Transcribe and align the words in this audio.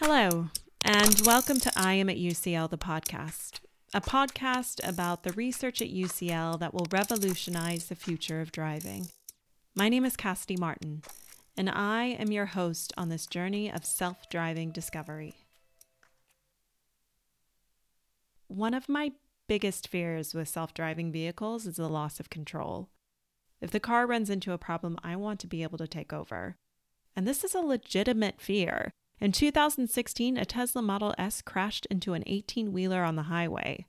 Hello, 0.00 0.48
and 0.84 1.20
welcome 1.24 1.60
to 1.60 1.70
I 1.76 1.94
Am 1.94 2.10
at 2.10 2.16
UCL, 2.16 2.68
the 2.68 2.76
podcast, 2.76 3.60
a 3.94 4.00
podcast 4.00 4.86
about 4.86 5.22
the 5.22 5.32
research 5.32 5.80
at 5.80 5.88
UCL 5.88 6.58
that 6.58 6.74
will 6.74 6.88
revolutionize 6.90 7.86
the 7.86 7.94
future 7.94 8.40
of 8.40 8.50
driving. 8.50 9.06
My 9.76 9.88
name 9.88 10.04
is 10.04 10.16
Cassidy 10.16 10.56
Martin, 10.56 11.02
and 11.56 11.70
I 11.70 12.06
am 12.18 12.32
your 12.32 12.46
host 12.46 12.92
on 12.96 13.08
this 13.08 13.24
journey 13.24 13.70
of 13.70 13.84
self 13.84 14.28
driving 14.28 14.72
discovery. 14.72 15.36
One 18.48 18.74
of 18.74 18.88
my 18.88 19.12
biggest 19.46 19.86
fears 19.86 20.34
with 20.34 20.48
self 20.48 20.74
driving 20.74 21.12
vehicles 21.12 21.68
is 21.68 21.76
the 21.76 21.88
loss 21.88 22.18
of 22.18 22.30
control. 22.30 22.88
If 23.60 23.70
the 23.70 23.80
car 23.80 24.08
runs 24.08 24.28
into 24.28 24.52
a 24.52 24.58
problem, 24.58 24.98
I 25.04 25.14
want 25.14 25.38
to 25.40 25.46
be 25.46 25.62
able 25.62 25.78
to 25.78 25.86
take 25.86 26.12
over. 26.12 26.56
And 27.14 27.28
this 27.28 27.44
is 27.44 27.54
a 27.54 27.60
legitimate 27.60 28.40
fear. 28.40 28.92
In 29.24 29.32
2016, 29.32 30.36
a 30.36 30.44
Tesla 30.44 30.82
Model 30.82 31.14
S 31.16 31.40
crashed 31.40 31.86
into 31.86 32.12
an 32.12 32.24
18 32.26 32.74
wheeler 32.74 33.02
on 33.02 33.16
the 33.16 33.22
highway. 33.22 33.86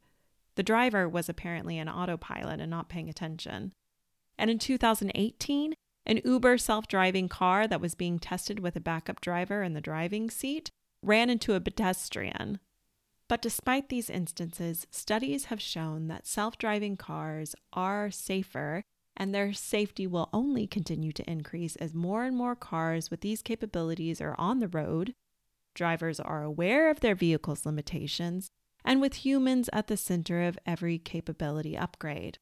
The 0.56 0.64
driver 0.64 1.10
was 1.10 1.28
apparently 1.28 1.78
an 1.78 1.90
autopilot 1.90 2.62
and 2.62 2.72
not 2.72 2.88
paying 2.88 3.10
attention. 3.10 3.74
And 4.38 4.50
in 4.50 4.60
2018, 4.60 5.74
an 6.06 6.22
Uber 6.24 6.58
self 6.58 6.88
driving 6.88 7.28
car 7.28 7.68
that 7.68 7.82
was 7.82 7.96
being 7.96 8.18
tested 8.18 8.60
with 8.60 8.78
a 8.78 8.80
backup 8.80 9.20
driver 9.20 9.62
in 9.62 9.74
the 9.74 9.82
driving 9.82 10.30
seat 10.30 10.72
ran 11.04 11.30
into 11.30 11.54
a 11.54 11.60
pedestrian. 11.60 12.62
But 13.28 13.42
despite 13.42 13.90
these 13.90 14.10
instances, 14.10 14.88
studies 14.90 15.46
have 15.46 15.60
shown 15.60 16.08
that 16.08 16.28
self 16.28 16.58
driving 16.58 16.96
cars 16.96 17.56
are 17.74 18.10
safer 18.10 18.84
and 19.18 19.36
their 19.36 19.52
safety 19.52 20.08
will 20.08 20.30
only 20.32 20.66
continue 20.66 21.12
to 21.12 21.30
increase 21.30 21.76
as 21.76 21.94
more 21.94 22.24
and 22.24 22.38
more 22.38 22.56
cars 22.56 23.12
with 23.12 23.20
these 23.20 23.42
capabilities 23.42 24.22
are 24.22 24.36
on 24.38 24.62
the 24.62 24.70
road, 24.70 25.14
drivers 25.76 26.20
are 26.20 26.42
aware 26.42 26.90
of 26.90 27.02
their 27.02 27.14
vehicle's 27.14 27.66
limitations, 27.66 28.50
and 28.84 29.00
with 29.00 29.26
humans 29.26 29.70
at 29.72 29.88
the 29.88 29.98
center 29.98 30.42
of 30.42 30.58
every 30.66 30.98
capability 30.98 31.78
upgrade. 31.78 32.40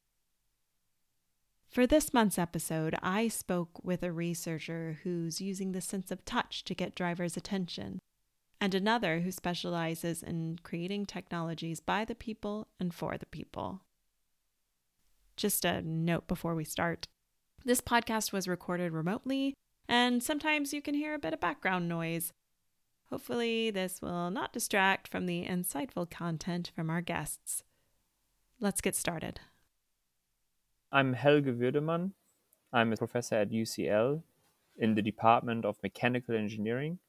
For 1.70 1.86
this 1.86 2.14
month's 2.14 2.38
episode, 2.38 2.96
I 3.02 3.28
spoke 3.28 3.84
with 3.84 4.04
a 4.04 4.12
researcher 4.12 5.00
who's 5.04 5.42
using 5.42 5.72
the 5.72 5.82
sense 5.82 6.12
of 6.12 6.24
touch 6.24 6.64
to 6.66 6.76
get 6.76 6.96
drivers' 6.96 7.36
attention, 7.36 8.00
and 8.62 8.76
another 8.76 9.22
who 9.22 9.32
specializes 9.32 10.24
in 10.24 10.60
creating 10.64 11.08
technologies 11.08 11.80
by 11.80 12.06
the 12.06 12.16
people 12.16 12.68
and 12.80 12.94
for 12.94 13.18
the 13.18 13.26
people. 13.26 13.82
Just 15.36 15.66
a 15.66 15.82
note 15.82 16.28
before 16.28 16.56
we 16.56 16.64
start 16.64 17.08
this 17.66 17.82
podcast 17.82 18.34
was 18.34 18.48
recorded 18.48 18.92
remotely, 18.92 19.54
and 19.88 20.22
sometimes 20.22 20.74
you 20.74 20.82
can 20.82 20.96
hear 20.96 21.14
a 21.14 21.20
bit 21.20 21.34
of 21.34 21.40
background 21.40 21.88
noise. 21.88 22.34
Hopefully, 23.10 23.70
this 23.70 24.02
will 24.02 24.32
not 24.32 24.54
distract 24.54 25.08
from 25.08 25.26
the 25.26 25.46
insightful 25.46 26.10
content 26.10 26.72
from 26.76 26.90
our 26.90 27.02
guests. 27.02 27.64
Let's 28.60 28.82
get 28.82 28.96
started. 28.96 29.40
I'm 30.92 31.14
Helge 31.14 31.46
Würdemann. 31.46 32.12
I'm 32.72 32.94
a 32.94 32.98
professor 32.98 33.36
at 33.36 33.52
UCL 33.52 34.24
in 34.78 34.96
the 34.96 35.02
Department 35.02 35.66
of 35.66 35.82
Mechanical 35.84 36.36
Engineering, 36.36 37.00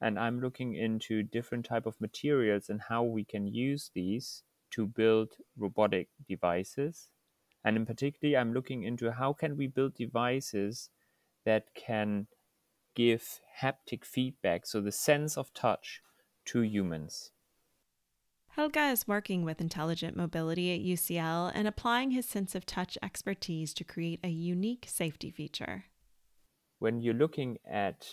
and 0.00 0.18
I'm 0.18 0.40
looking 0.40 0.74
into 0.74 1.22
different 1.22 1.64
type 1.64 1.86
of 1.86 2.00
materials 2.00 2.68
and 2.68 2.80
how 2.88 3.02
we 3.02 3.24
can 3.24 3.46
use 3.46 3.90
these 3.94 4.42
to 4.70 4.86
build 4.86 5.34
robotic 5.56 6.08
devices 6.28 7.10
and 7.64 7.76
in 7.76 7.86
particular, 7.86 8.38
I'm 8.38 8.52
looking 8.52 8.84
into 8.84 9.12
how 9.12 9.32
can 9.32 9.56
we 9.56 9.66
build 9.66 9.94
devices 9.94 10.90
that 11.44 11.74
can 11.74 12.26
give 12.94 13.40
haptic 13.62 14.04
feedback, 14.04 14.66
so 14.66 14.80
the 14.80 14.92
sense 14.92 15.36
of 15.36 15.52
touch, 15.54 16.02
to 16.46 16.62
humans. 16.62 17.32
Helge 18.54 18.76
is 18.76 19.06
working 19.06 19.44
with 19.44 19.60
intelligent 19.60 20.16
mobility 20.16 20.74
at 20.74 20.84
UCL 20.84 21.52
and 21.54 21.68
applying 21.68 22.10
his 22.10 22.26
sense 22.26 22.54
of 22.54 22.66
touch 22.66 22.98
expertise 23.00 23.72
to 23.74 23.84
create 23.84 24.20
a 24.24 24.28
unique 24.28 24.86
safety 24.88 25.30
feature. 25.30 25.84
When 26.80 27.00
you're 27.00 27.14
looking 27.14 27.58
at 27.70 28.08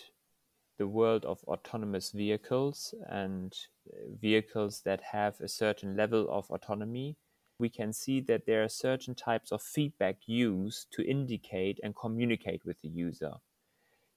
the 0.78 0.88
world 0.88 1.26
of 1.26 1.44
autonomous 1.46 2.12
vehicles 2.12 2.94
and 3.10 3.52
uh, 3.92 3.96
vehicles 4.22 4.82
that 4.86 5.02
have 5.02 5.40
a 5.42 5.48
certain 5.48 5.98
level 5.98 6.28
of 6.30 6.52
autonomy, 6.52 7.18
we 7.60 7.70
can 7.70 7.92
see 7.92 8.22
that 8.22 8.46
there 8.46 8.64
are 8.64 8.70
certain 8.70 9.16
types 9.16 9.52
of 9.52 9.62
feedback 9.62 10.18
used 10.28 10.92
to 10.92 11.02
indicate 11.02 11.80
and 11.82 11.96
communicate 11.96 12.64
with 12.64 12.80
the 12.82 12.90
user. 12.90 13.34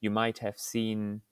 You 0.01 0.11
might 0.11 0.39
have 0.39 0.59
seen 0.59 1.23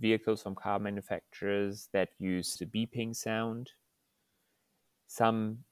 vehicles 0.00 0.42
from 0.42 0.54
car 0.54 0.78
manufacturers 0.78 1.88
that 1.92 2.10
use 2.18 2.56
the 2.56 2.66
beeping 2.66 3.14
sound. 3.14 3.70
Some 5.06 5.64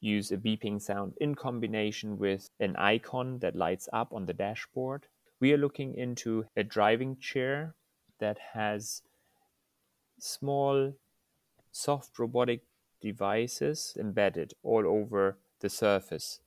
use 0.00 0.32
a 0.32 0.38
beeping 0.38 0.80
sound 0.80 1.14
in 1.20 1.34
combination 1.34 2.18
with 2.18 2.50
an 2.58 2.74
icon 2.76 3.38
that 3.40 3.54
lights 3.54 3.88
up 3.92 4.12
on 4.12 4.26
the 4.26 4.32
dashboard. 4.32 5.06
We 5.38 5.52
are 5.52 5.58
looking 5.58 5.94
into 5.94 6.46
a 6.56 6.64
driving 6.64 7.18
chair 7.18 7.74
that 8.18 8.38
has 8.54 9.02
small 10.18 10.94
soft 11.72 12.18
robotic 12.18 12.62
devices 13.00 13.94
embedded 13.98 14.54
all 14.62 14.86
over 14.86 15.38
the 15.60 15.70
surface. 15.70 16.40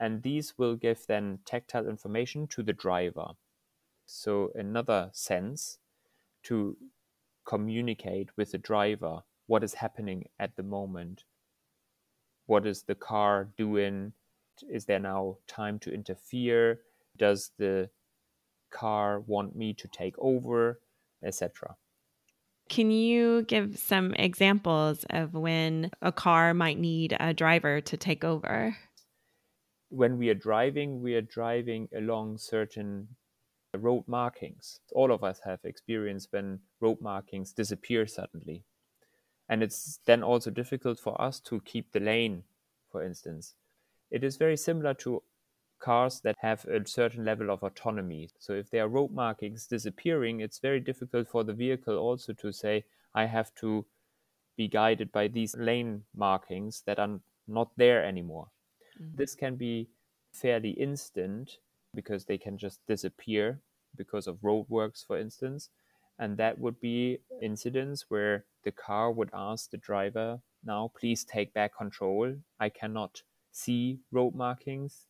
And 0.00 0.22
these 0.22 0.56
will 0.56 0.76
give 0.76 1.06
then 1.06 1.40
tactile 1.44 1.88
information 1.88 2.46
to 2.48 2.62
the 2.62 2.72
driver. 2.72 3.32
So, 4.10 4.52
another 4.54 5.10
sense 5.12 5.80
to 6.44 6.78
communicate 7.44 8.30
with 8.38 8.52
the 8.52 8.58
driver 8.58 9.20
what 9.46 9.62
is 9.62 9.74
happening 9.74 10.30
at 10.40 10.56
the 10.56 10.62
moment. 10.62 11.24
What 12.46 12.66
is 12.66 12.84
the 12.84 12.94
car 12.94 13.50
doing? 13.58 14.14
Is 14.66 14.86
there 14.86 14.98
now 14.98 15.36
time 15.46 15.78
to 15.80 15.92
interfere? 15.92 16.80
Does 17.18 17.50
the 17.58 17.90
car 18.70 19.20
want 19.20 19.54
me 19.54 19.74
to 19.74 19.86
take 19.88 20.14
over? 20.18 20.80
Etc. 21.22 21.76
Can 22.70 22.90
you 22.90 23.42
give 23.42 23.78
some 23.78 24.14
examples 24.14 25.04
of 25.10 25.34
when 25.34 25.90
a 26.00 26.12
car 26.12 26.54
might 26.54 26.78
need 26.78 27.14
a 27.20 27.34
driver 27.34 27.82
to 27.82 27.96
take 27.98 28.24
over? 28.24 28.74
When 29.90 30.16
we 30.16 30.30
are 30.30 30.34
driving, 30.34 31.02
we 31.02 31.14
are 31.14 31.20
driving 31.20 31.90
along 31.94 32.38
certain 32.38 33.08
road 33.76 34.04
markings. 34.06 34.80
All 34.92 35.12
of 35.12 35.22
us 35.22 35.40
have 35.44 35.60
experienced 35.64 36.28
when 36.30 36.60
road 36.80 37.00
markings 37.00 37.52
disappear 37.52 38.06
suddenly. 38.06 38.64
And 39.48 39.62
it's 39.62 40.00
then 40.06 40.22
also 40.22 40.50
difficult 40.50 40.98
for 40.98 41.20
us 41.20 41.40
to 41.40 41.60
keep 41.60 41.92
the 41.92 42.00
lane, 42.00 42.44
for 42.90 43.02
instance. 43.02 43.54
It 44.10 44.24
is 44.24 44.36
very 44.36 44.56
similar 44.56 44.94
to 44.94 45.22
cars 45.80 46.20
that 46.20 46.36
have 46.40 46.64
a 46.64 46.86
certain 46.86 47.24
level 47.24 47.50
of 47.50 47.62
autonomy. 47.62 48.30
So 48.38 48.54
if 48.54 48.70
there 48.70 48.84
are 48.84 48.88
road 48.88 49.12
markings 49.12 49.66
disappearing, 49.66 50.40
it's 50.40 50.58
very 50.58 50.80
difficult 50.80 51.28
for 51.28 51.44
the 51.44 51.52
vehicle 51.52 51.96
also 51.96 52.32
to 52.34 52.52
say, 52.52 52.84
I 53.14 53.26
have 53.26 53.54
to 53.56 53.86
be 54.56 54.68
guided 54.68 55.12
by 55.12 55.28
these 55.28 55.56
lane 55.56 56.02
markings 56.16 56.82
that 56.86 56.98
are 56.98 57.20
not 57.46 57.70
there 57.76 58.04
anymore. 58.04 58.48
Mm-hmm. 59.00 59.16
This 59.16 59.34
can 59.34 59.56
be 59.56 59.88
fairly 60.32 60.70
instant 60.70 61.58
because 61.98 62.26
they 62.26 62.38
can 62.38 62.56
just 62.56 62.78
disappear 62.86 63.60
because 63.96 64.28
of 64.28 64.36
roadworks, 64.48 65.04
for 65.04 65.18
instance. 65.18 65.70
And 66.16 66.36
that 66.36 66.60
would 66.60 66.78
be 66.80 67.18
incidents 67.42 68.04
where 68.08 68.44
the 68.62 68.70
car 68.70 69.10
would 69.10 69.30
ask 69.34 69.70
the 69.70 69.78
driver, 69.78 70.40
now 70.62 70.92
please 70.96 71.24
take 71.24 71.52
back 71.52 71.76
control. 71.76 72.36
I 72.60 72.68
cannot 72.68 73.22
see 73.50 73.98
road 74.12 74.36
markings 74.36 75.08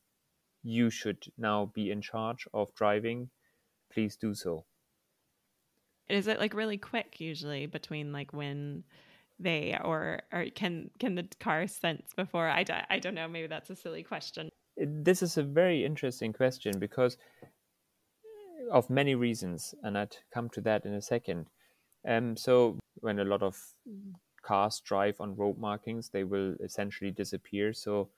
you 0.62 0.88
should 0.88 1.30
now 1.36 1.66
be 1.66 1.90
in 1.90 2.00
charge 2.00 2.48
of 2.54 2.74
driving, 2.74 3.28
please 3.92 4.16
do 4.16 4.34
so. 4.34 4.64
Is 6.08 6.26
it 6.26 6.38
like 6.38 6.54
really 6.54 6.78
quick 6.78 7.20
usually 7.20 7.66
between 7.66 8.12
like 8.14 8.32
when 8.32 8.84
they 9.38 9.78
or 9.84 10.22
or 10.32 10.46
can 10.54 10.90
can 10.98 11.16
the 11.16 11.28
car 11.38 11.66
sense 11.66 12.14
before 12.16 12.48
I, 12.48 12.64
I 12.90 12.98
don't 12.98 13.14
know 13.14 13.28
maybe 13.28 13.46
that's 13.46 13.70
a 13.70 13.76
silly 13.76 14.02
question 14.02 14.50
this 14.78 15.22
is 15.22 15.36
a 15.36 15.42
very 15.42 15.84
interesting 15.84 16.32
question 16.32 16.78
because 16.78 17.16
of 18.70 18.90
many 18.90 19.14
reasons 19.14 19.74
and 19.82 19.96
i'd 19.96 20.16
come 20.32 20.48
to 20.50 20.60
that 20.60 20.84
in 20.84 20.94
a 20.94 21.02
second. 21.02 21.46
Um, 22.06 22.36
so 22.36 22.78
when 23.00 23.18
a 23.18 23.24
lot 23.24 23.42
of 23.42 23.58
cars 24.42 24.80
drive 24.80 25.20
on 25.20 25.36
road 25.36 25.58
markings 25.58 26.10
they 26.10 26.24
will 26.24 26.54
essentially 26.62 27.10
disappear. 27.10 27.72
So 27.72 28.08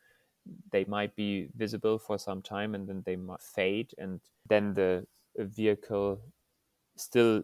they 0.70 0.84
might 0.84 1.14
be 1.16 1.48
visible 1.56 1.98
for 1.98 2.18
some 2.18 2.42
time 2.42 2.74
and 2.74 2.88
then 2.88 3.02
they 3.04 3.16
might 3.16 3.42
fade 3.42 3.94
and 3.98 4.20
then 4.48 4.74
the 4.74 5.06
vehicle 5.38 6.20
still 6.96 7.42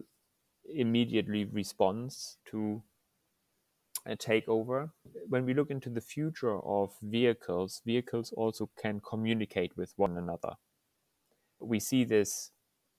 immediately 0.73 1.45
responds 1.45 2.37
to 2.45 2.81
a 4.07 4.15
takeover. 4.15 4.91
When 5.27 5.45
we 5.45 5.53
look 5.53 5.69
into 5.69 5.89
the 5.89 6.01
future 6.01 6.59
of 6.59 6.91
vehicles, 7.01 7.81
vehicles 7.85 8.33
also 8.35 8.69
can 8.81 9.01
communicate 9.01 9.75
with 9.77 9.93
one 9.97 10.17
another. 10.17 10.53
We 11.59 11.79
see 11.79 12.03
this 12.03 12.51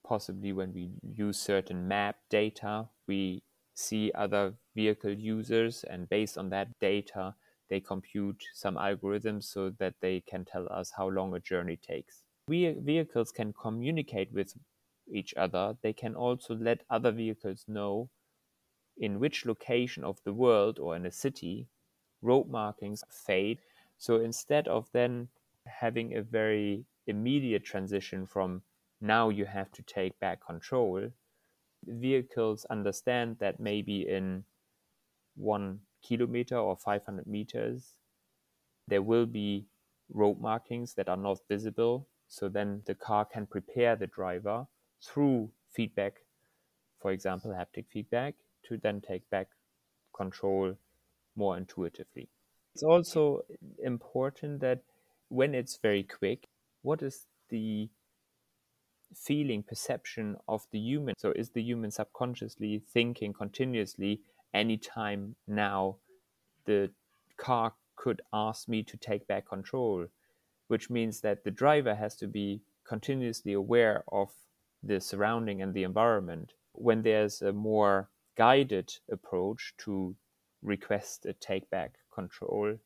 possibly 0.06 0.52
when 0.52 0.72
we 0.72 0.90
use 1.02 1.38
certain 1.38 1.88
map 1.88 2.16
data. 2.30 2.88
We 3.06 3.42
see 3.74 4.10
other 4.14 4.54
vehicle 4.74 5.12
users, 5.12 5.84
and 5.84 6.08
based 6.08 6.36
on 6.36 6.50
that 6.50 6.78
data, 6.80 7.34
they 7.70 7.80
compute 7.80 8.42
some 8.54 8.76
algorithms 8.76 9.44
so 9.44 9.70
that 9.78 9.94
they 10.00 10.20
can 10.20 10.44
tell 10.44 10.66
us 10.70 10.92
how 10.96 11.08
long 11.08 11.34
a 11.34 11.40
journey 11.40 11.76
takes. 11.76 12.22
We, 12.48 12.74
vehicles 12.78 13.30
can 13.30 13.52
communicate 13.52 14.32
with 14.32 14.54
each 15.12 15.34
other. 15.36 15.76
They 15.82 15.92
can 15.92 16.14
also 16.14 16.54
let 16.54 16.84
other 16.90 17.12
vehicles 17.12 17.64
know 17.68 18.08
in 18.98 19.20
which 19.20 19.46
location 19.46 20.04
of 20.04 20.22
the 20.24 20.32
world 20.32 20.78
or 20.78 20.96
in 20.96 21.06
a 21.06 21.10
city 21.10 21.66
road 22.22 22.48
markings 22.48 23.04
fade. 23.10 23.60
So 23.98 24.16
instead 24.20 24.68
of 24.68 24.88
then 24.92 25.28
having 25.66 26.16
a 26.16 26.22
very 26.22 26.84
immediate 27.06 27.64
transition 27.64 28.26
from 28.26 28.62
now 29.00 29.28
you 29.28 29.44
have 29.44 29.70
to 29.72 29.82
take 29.82 30.18
back 30.18 30.44
control, 30.44 31.10
vehicles 31.86 32.66
understand 32.70 33.36
that 33.38 33.60
maybe 33.60 34.08
in 34.08 34.44
one 35.36 35.80
kilometer 36.06 36.56
or 36.56 36.76
500 36.76 37.26
meters, 37.26 37.94
there 38.88 39.02
will 39.02 39.26
be 39.26 39.66
road 40.12 40.40
markings 40.40 40.94
that 40.94 41.08
are 41.08 41.16
not 41.16 41.38
visible. 41.48 42.08
So 42.28 42.48
then 42.48 42.82
the 42.86 42.94
car 42.94 43.24
can 43.24 43.46
prepare 43.46 43.96
the 43.96 44.06
driver 44.06 44.66
through 45.02 45.50
feedback, 45.70 46.14
for 47.00 47.12
example, 47.12 47.52
haptic 47.52 47.86
feedback, 47.88 48.34
to 48.64 48.76
then 48.78 49.00
take 49.00 49.28
back 49.30 49.48
control 50.14 50.74
more 51.36 51.56
intuitively. 51.56 52.28
It's 52.74 52.82
also 52.82 53.44
important 53.82 54.60
that 54.60 54.82
when 55.28 55.54
it's 55.54 55.78
very 55.78 56.02
quick, 56.02 56.48
what 56.82 57.02
is 57.02 57.26
the 57.48 57.88
feeling, 59.14 59.62
perception 59.62 60.36
of 60.46 60.66
the 60.70 60.78
human? 60.78 61.14
So, 61.18 61.32
is 61.32 61.50
the 61.50 61.62
human 61.62 61.90
subconsciously 61.90 62.82
thinking 62.92 63.32
continuously, 63.32 64.20
anytime 64.54 65.36
now 65.46 65.96
the 66.64 66.90
car 67.36 67.74
could 67.96 68.22
ask 68.32 68.68
me 68.68 68.82
to 68.84 68.96
take 68.96 69.26
back 69.26 69.48
control? 69.48 70.06
Which 70.68 70.90
means 70.90 71.20
that 71.22 71.44
the 71.44 71.50
driver 71.50 71.94
has 71.94 72.14
to 72.16 72.26
be 72.26 72.60
continuously 72.84 73.54
aware 73.54 74.04
of 74.12 74.30
the 74.82 75.00
surrounding 75.00 75.62
and 75.62 75.74
the 75.74 75.82
environment. 75.82 76.52
When 76.72 77.02
there's 77.02 77.42
a 77.42 77.52
more 77.52 78.08
guided 78.38 78.90
approach 79.10 79.74
to 79.78 80.16
request 80.62 81.26
a 81.26 81.34
take 81.34 81.68
back 81.70 81.98
control, 82.10 82.78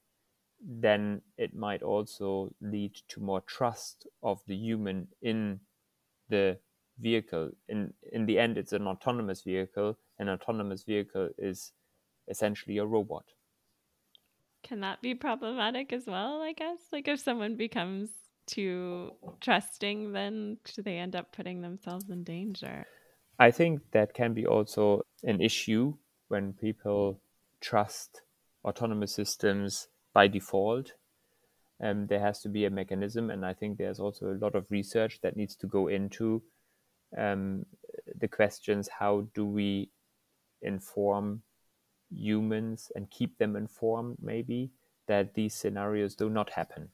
then 0.60 1.22
it 1.36 1.54
might 1.54 1.82
also 1.82 2.54
lead 2.60 2.94
to 3.08 3.20
more 3.20 3.42
trust 3.42 4.06
of 4.22 4.44
the 4.46 4.56
human 4.56 5.08
in 5.22 5.60
the 6.28 6.60
vehicle. 6.98 7.52
In 7.68 7.94
in 8.12 8.26
the 8.26 8.38
end, 8.38 8.58
it's 8.58 8.72
an 8.72 8.86
autonomous 8.88 9.42
vehicle. 9.42 9.98
An 10.18 10.28
autonomous 10.30 10.84
vehicle 10.84 11.30
is 11.38 11.72
essentially 12.28 12.78
a 12.78 12.86
robot. 12.86 13.34
Can 14.62 14.80
that 14.80 15.02
be 15.02 15.14
problematic 15.14 15.92
as 15.92 16.06
well? 16.06 16.40
I 16.40 16.52
guess, 16.52 16.92
like 16.92 17.08
if 17.08 17.20
someone 17.20 17.56
becomes 17.56 18.10
too 18.46 19.16
trusting, 19.40 20.12
then 20.12 20.58
they 20.78 20.98
end 20.98 21.16
up 21.16 21.32
putting 21.32 21.60
themselves 21.62 22.08
in 22.10 22.24
danger? 22.24 22.86
I 23.42 23.50
think 23.50 23.80
that 23.90 24.14
can 24.14 24.34
be 24.34 24.46
also 24.46 25.02
an 25.24 25.40
issue 25.40 25.94
when 26.28 26.52
people 26.52 27.20
trust 27.60 28.22
autonomous 28.64 29.12
systems 29.12 29.88
by 30.14 30.28
default. 30.28 30.92
Um, 31.82 32.06
there 32.06 32.20
has 32.20 32.40
to 32.42 32.48
be 32.48 32.66
a 32.66 32.70
mechanism, 32.70 33.30
and 33.30 33.44
I 33.44 33.52
think 33.52 33.78
there's 33.78 33.98
also 33.98 34.26
a 34.26 34.38
lot 34.38 34.54
of 34.54 34.70
research 34.70 35.18
that 35.22 35.36
needs 35.36 35.56
to 35.56 35.66
go 35.66 35.88
into 35.88 36.40
um, 37.18 37.66
the 38.16 38.28
questions 38.28 38.88
how 39.00 39.26
do 39.34 39.44
we 39.44 39.90
inform 40.62 41.42
humans 42.14 42.92
and 42.94 43.10
keep 43.10 43.38
them 43.38 43.56
informed, 43.56 44.18
maybe, 44.22 44.70
that 45.08 45.34
these 45.34 45.52
scenarios 45.52 46.14
do 46.14 46.30
not 46.30 46.50
happen. 46.50 46.90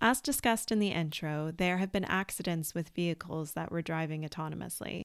As 0.00 0.20
discussed 0.20 0.70
in 0.70 0.78
the 0.78 0.92
intro, 0.92 1.50
there 1.50 1.78
have 1.78 1.90
been 1.90 2.04
accidents 2.04 2.72
with 2.72 2.90
vehicles 2.90 3.52
that 3.52 3.72
were 3.72 3.82
driving 3.82 4.22
autonomously. 4.22 5.02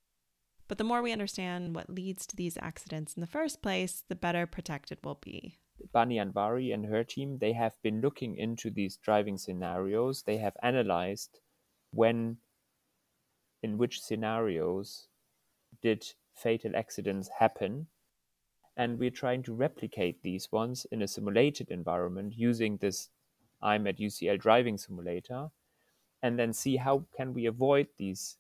But 0.68 0.78
the 0.78 0.84
more 0.84 1.02
we 1.02 1.12
understand 1.12 1.76
what 1.76 1.90
leads 1.90 2.28
to 2.28 2.36
these 2.36 2.58
accidents 2.62 3.16
in 3.16 3.22
the 3.22 3.28
first 3.28 3.64
place, 3.64 4.04
the 4.08 4.16
better 4.16 4.46
protected 4.46 5.00
we'll 5.04 5.20
be. 5.20 5.58
Bani 5.92 6.18
Anvari 6.18 6.74
and 6.74 6.86
her 6.86 7.04
team, 7.04 7.40
they 7.40 7.54
have 7.54 7.74
been 7.82 8.02
looking 8.02 8.36
into 8.36 8.70
these 8.70 8.98
driving 8.98 9.38
scenarios. 9.38 10.22
They 10.22 10.38
have 10.38 10.56
analyzed 10.62 11.40
when, 11.92 12.38
in 13.64 13.80
which 13.80 14.00
scenarios 14.00 15.08
did 15.82 16.06
fatal 16.36 16.76
accidents 16.76 17.30
happen. 17.40 17.88
And 18.78 19.00
we're 19.00 19.10
trying 19.10 19.42
to 19.44 19.54
replicate 19.54 20.22
these 20.22 20.52
ones 20.52 20.86
in 20.92 21.02
a 21.02 21.08
simulated 21.08 21.72
environment 21.72 22.34
using 22.38 22.78
this 22.78 23.10
I'm 23.64 23.88
at 23.88 23.98
UCL 23.98 24.40
driving 24.40 24.78
simulator 24.78 25.48
and 26.22 26.38
then 26.38 26.54
see 26.54 26.78
how 26.78 27.06
can 27.16 27.34
we 27.34 27.48
avoid 27.48 27.88
these 27.98 28.38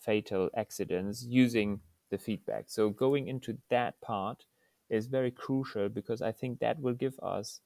fatal 0.00 0.50
accidents 0.56 1.24
using 1.24 1.80
the 2.10 2.18
feedback. 2.18 2.64
So 2.66 2.90
going 2.90 3.28
into 3.28 3.58
that 3.70 4.00
part 4.00 4.44
is 4.90 5.06
very 5.06 5.30
crucial 5.30 5.88
because 5.88 6.20
I 6.22 6.32
think 6.32 6.58
that 6.58 6.80
will 6.80 6.94
give 6.94 7.18
us 7.22 7.60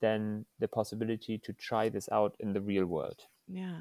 then 0.00 0.44
the 0.58 0.68
possibility 0.68 1.38
to 1.38 1.52
try 1.52 1.88
this 1.88 2.08
out 2.12 2.36
in 2.40 2.52
the 2.52 2.60
real 2.60 2.86
world. 2.86 3.22
Yeah. 3.46 3.80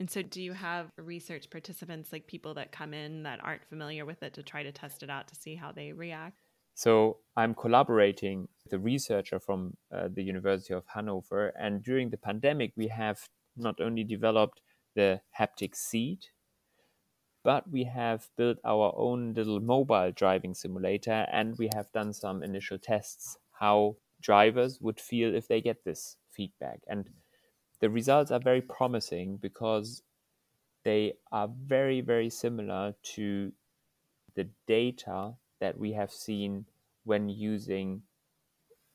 And 0.00 0.10
so, 0.10 0.22
do 0.22 0.42
you 0.42 0.52
have 0.52 0.90
research 0.96 1.48
participants, 1.50 2.12
like 2.12 2.26
people 2.26 2.54
that 2.54 2.72
come 2.72 2.92
in 2.92 3.22
that 3.22 3.38
aren't 3.44 3.64
familiar 3.66 4.04
with 4.04 4.22
it, 4.22 4.34
to 4.34 4.42
try 4.42 4.62
to 4.62 4.72
test 4.72 5.02
it 5.02 5.10
out 5.10 5.28
to 5.28 5.36
see 5.36 5.54
how 5.54 5.70
they 5.70 5.92
react? 5.92 6.41
So 6.74 7.18
I'm 7.36 7.54
collaborating 7.54 8.48
with 8.64 8.72
a 8.72 8.78
researcher 8.78 9.38
from 9.38 9.76
uh, 9.94 10.08
the 10.12 10.22
University 10.22 10.74
of 10.74 10.84
Hanover, 10.94 11.48
and 11.58 11.82
during 11.82 12.10
the 12.10 12.16
pandemic, 12.16 12.72
we 12.76 12.88
have 12.88 13.28
not 13.56 13.80
only 13.80 14.04
developed 14.04 14.60
the 14.94 15.20
haptic 15.38 15.74
seat, 15.74 16.30
but 17.44 17.68
we 17.70 17.84
have 17.84 18.28
built 18.36 18.58
our 18.64 18.94
own 18.96 19.34
little 19.34 19.60
mobile 19.60 20.12
driving 20.12 20.54
simulator, 20.54 21.26
and 21.32 21.58
we 21.58 21.68
have 21.74 21.90
done 21.92 22.12
some 22.12 22.42
initial 22.42 22.78
tests 22.78 23.36
how 23.52 23.96
drivers 24.20 24.80
would 24.80 25.00
feel 25.00 25.34
if 25.34 25.48
they 25.48 25.60
get 25.60 25.84
this 25.84 26.16
feedback. 26.30 26.80
And 26.86 27.10
the 27.80 27.90
results 27.90 28.30
are 28.30 28.40
very 28.40 28.62
promising 28.62 29.36
because 29.36 30.02
they 30.84 31.14
are 31.30 31.48
very, 31.48 32.00
very 32.00 32.30
similar 32.30 32.94
to 33.14 33.52
the 34.34 34.48
data 34.66 35.34
that 35.62 35.78
we 35.78 35.92
have 35.92 36.10
seen 36.10 36.66
when 37.04 37.28
using 37.28 38.02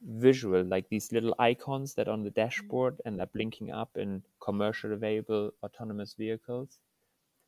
visual, 0.01 0.63
like 0.63 0.89
these 0.89 1.13
little 1.13 1.33
icons 1.39 1.93
that 1.93 2.09
on 2.09 2.24
the 2.24 2.29
dashboard 2.29 3.00
and 3.05 3.21
are 3.21 3.33
blinking 3.33 3.71
up 3.71 3.91
in 3.95 4.21
commercial 4.41 4.91
available 4.91 5.51
autonomous 5.63 6.13
vehicles. 6.13 6.79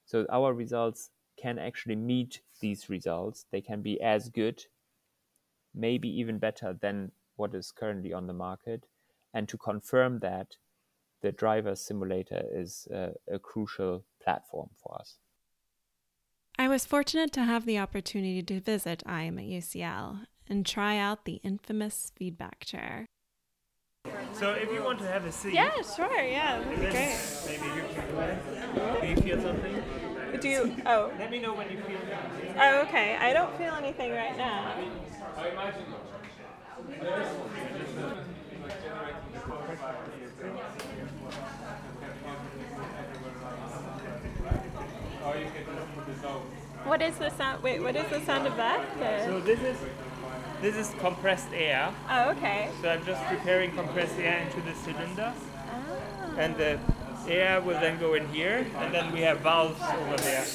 So 0.05 0.25
our 0.31 0.53
results 0.53 1.09
can 1.35 1.59
actually 1.59 1.97
meet 1.97 2.39
these 2.61 2.89
results. 2.89 3.45
They 3.51 3.61
can 3.61 3.81
be 3.81 3.99
as 4.01 4.29
good, 4.29 4.63
maybe 5.75 6.09
even 6.21 6.39
better 6.39 6.73
than 6.81 7.11
what 7.35 7.53
is 7.53 7.71
currently 7.71 8.13
on 8.13 8.25
the 8.25 8.33
market. 8.33 8.85
And 9.33 9.49
to 9.49 9.57
confirm 9.57 10.19
that, 10.19 10.55
the 11.21 11.33
driver 11.33 11.75
simulator 11.75 12.43
is 12.49 12.87
a, 12.89 13.11
a 13.29 13.37
crucial 13.37 14.05
platform 14.23 14.69
for 14.81 14.95
us. 14.97 15.17
I 16.59 16.67
was 16.67 16.85
fortunate 16.85 17.31
to 17.31 17.45
have 17.45 17.65
the 17.65 17.79
opportunity 17.79 18.43
to 18.43 18.59
visit 18.59 19.01
IAM 19.07 19.39
at 19.39 19.45
UCL 19.45 20.25
and 20.49 20.65
try 20.65 20.97
out 20.97 21.23
the 21.23 21.35
infamous 21.35 22.11
feedback 22.17 22.65
chair. 22.65 23.05
So 24.33 24.51
if 24.51 24.69
you 24.69 24.83
want 24.83 24.99
to 24.99 25.07
have 25.07 25.23
a 25.23 25.31
seat. 25.31 25.53
Yeah, 25.53 25.71
sure, 25.95 26.21
yeah, 26.21 26.59
that'd 26.59 26.81
be 26.81 26.87
great. 26.87 27.17
Maybe 27.47 27.63
you 27.63 27.83
can 27.95 28.99
Do 28.99 29.07
you 29.07 29.15
feel 29.15 29.41
something? 29.41 29.83
Do 30.41 30.49
you, 30.49 30.75
oh. 30.85 31.13
Let 31.17 31.31
me 31.31 31.39
know 31.39 31.53
when 31.53 31.71
you 31.71 31.77
feel 31.77 31.97
Oh, 32.57 32.81
okay. 32.81 33.15
I 33.15 33.31
don't 33.31 33.57
feel 33.57 33.73
anything 33.75 34.11
right 34.11 34.37
now. 34.37 34.75
What 46.85 47.01
is 47.01 47.17
the 47.17 47.29
sound? 47.31 47.61
Wait, 47.63 47.81
what 47.81 47.95
is 47.95 48.09
the 48.09 48.21
sound 48.21 48.47
of 48.47 48.55
that? 48.57 48.79
The... 48.99 49.25
So 49.25 49.39
this 49.41 49.59
is 49.61 49.77
this 50.61 50.75
is 50.75 50.93
compressed 50.99 51.49
air. 51.53 51.93
Oh, 52.09 52.31
okay. 52.31 52.69
So 52.81 52.89
I'm 52.89 53.05
just 53.05 53.23
preparing 53.25 53.71
compressed 53.71 54.17
air 54.17 54.39
into 54.39 54.61
the 54.61 54.75
cylinder, 54.75 55.33
Oh. 55.71 56.35
and 56.37 56.55
the 56.57 56.79
air 57.27 57.61
will 57.61 57.79
then 57.79 57.99
go 57.99 58.13
in 58.13 58.27
here, 58.29 58.65
and 58.77 58.93
then 58.93 59.11
we 59.11 59.21
have 59.21 59.39
valves 59.39 59.79
over 59.81 60.17
there. 60.17 60.45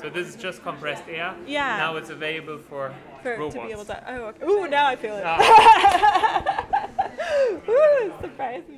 So 0.00 0.08
this 0.08 0.28
is 0.28 0.36
just 0.36 0.62
compressed 0.62 1.04
air. 1.08 1.34
Yeah. 1.46 1.76
Now 1.76 1.96
it's 1.96 2.10
available 2.10 2.58
for, 2.58 2.94
For, 3.22 3.36
robots. 3.36 3.54
to 3.56 3.62
be 3.62 3.72
able 3.72 3.84
to. 3.86 4.12
Oh, 4.12 4.22
okay. 4.26 4.46
Ooh, 4.46 4.68
now 4.68 4.86
I 4.86 4.96
feel 4.96 5.16
it. 5.16 5.24
Ah. 5.26 5.38
Ooh, 7.68 8.10
it's 8.10 8.20
surprising 8.20 8.70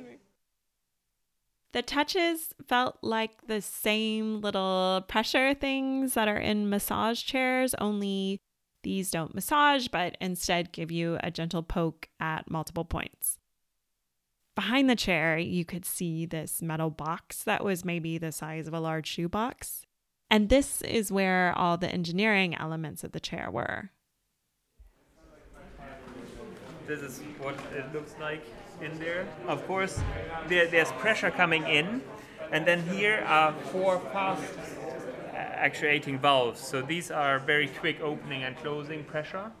The 1.73 1.81
touches 1.81 2.53
felt 2.67 2.97
like 3.01 3.47
the 3.47 3.61
same 3.61 4.41
little 4.41 5.05
pressure 5.07 5.53
things 5.53 6.15
that 6.15 6.27
are 6.27 6.37
in 6.37 6.69
massage 6.69 7.23
chairs, 7.23 7.73
only 7.75 8.39
these 8.83 9.11
don't 9.11 9.33
massage, 9.33 9.87
but 9.87 10.17
instead 10.19 10.73
give 10.73 10.91
you 10.91 11.17
a 11.23 11.31
gentle 11.31 11.63
poke 11.63 12.09
at 12.19 12.49
multiple 12.49 12.83
points. 12.83 13.37
Behind 14.53 14.89
the 14.89 14.95
chair, 14.95 15.37
you 15.37 15.63
could 15.63 15.85
see 15.85 16.25
this 16.25 16.61
metal 16.61 16.89
box 16.89 17.43
that 17.43 17.63
was 17.63 17.85
maybe 17.85 18.17
the 18.17 18.33
size 18.33 18.67
of 18.67 18.73
a 18.73 18.79
large 18.79 19.07
shoebox. 19.07 19.85
And 20.29 20.49
this 20.49 20.81
is 20.81 21.11
where 21.11 21.53
all 21.57 21.77
the 21.77 21.89
engineering 21.89 22.55
elements 22.55 23.03
of 23.03 23.13
the 23.13 23.19
chair 23.19 23.49
were. 23.49 23.91
This 26.85 26.99
is 26.99 27.21
what 27.39 27.55
it 27.73 27.93
looks 27.93 28.15
like 28.19 28.43
in 28.81 28.97
there. 28.99 29.27
Of 29.47 29.65
course, 29.67 29.99
there, 30.47 30.67
there's 30.67 30.91
pressure 30.93 31.31
coming 31.31 31.63
in, 31.63 32.01
and 32.51 32.65
then 32.65 32.83
here 32.87 33.23
are 33.27 33.53
four 33.71 33.99
fast 34.11 34.43
uh, 34.43 35.35
actuating 35.35 36.19
valves. 36.19 36.59
So 36.59 36.81
these 36.81 37.11
are 37.11 37.39
very 37.39 37.67
quick 37.67 38.01
opening 38.01 38.43
and 38.43 38.55
closing 38.57 39.03
pressure, 39.03 39.51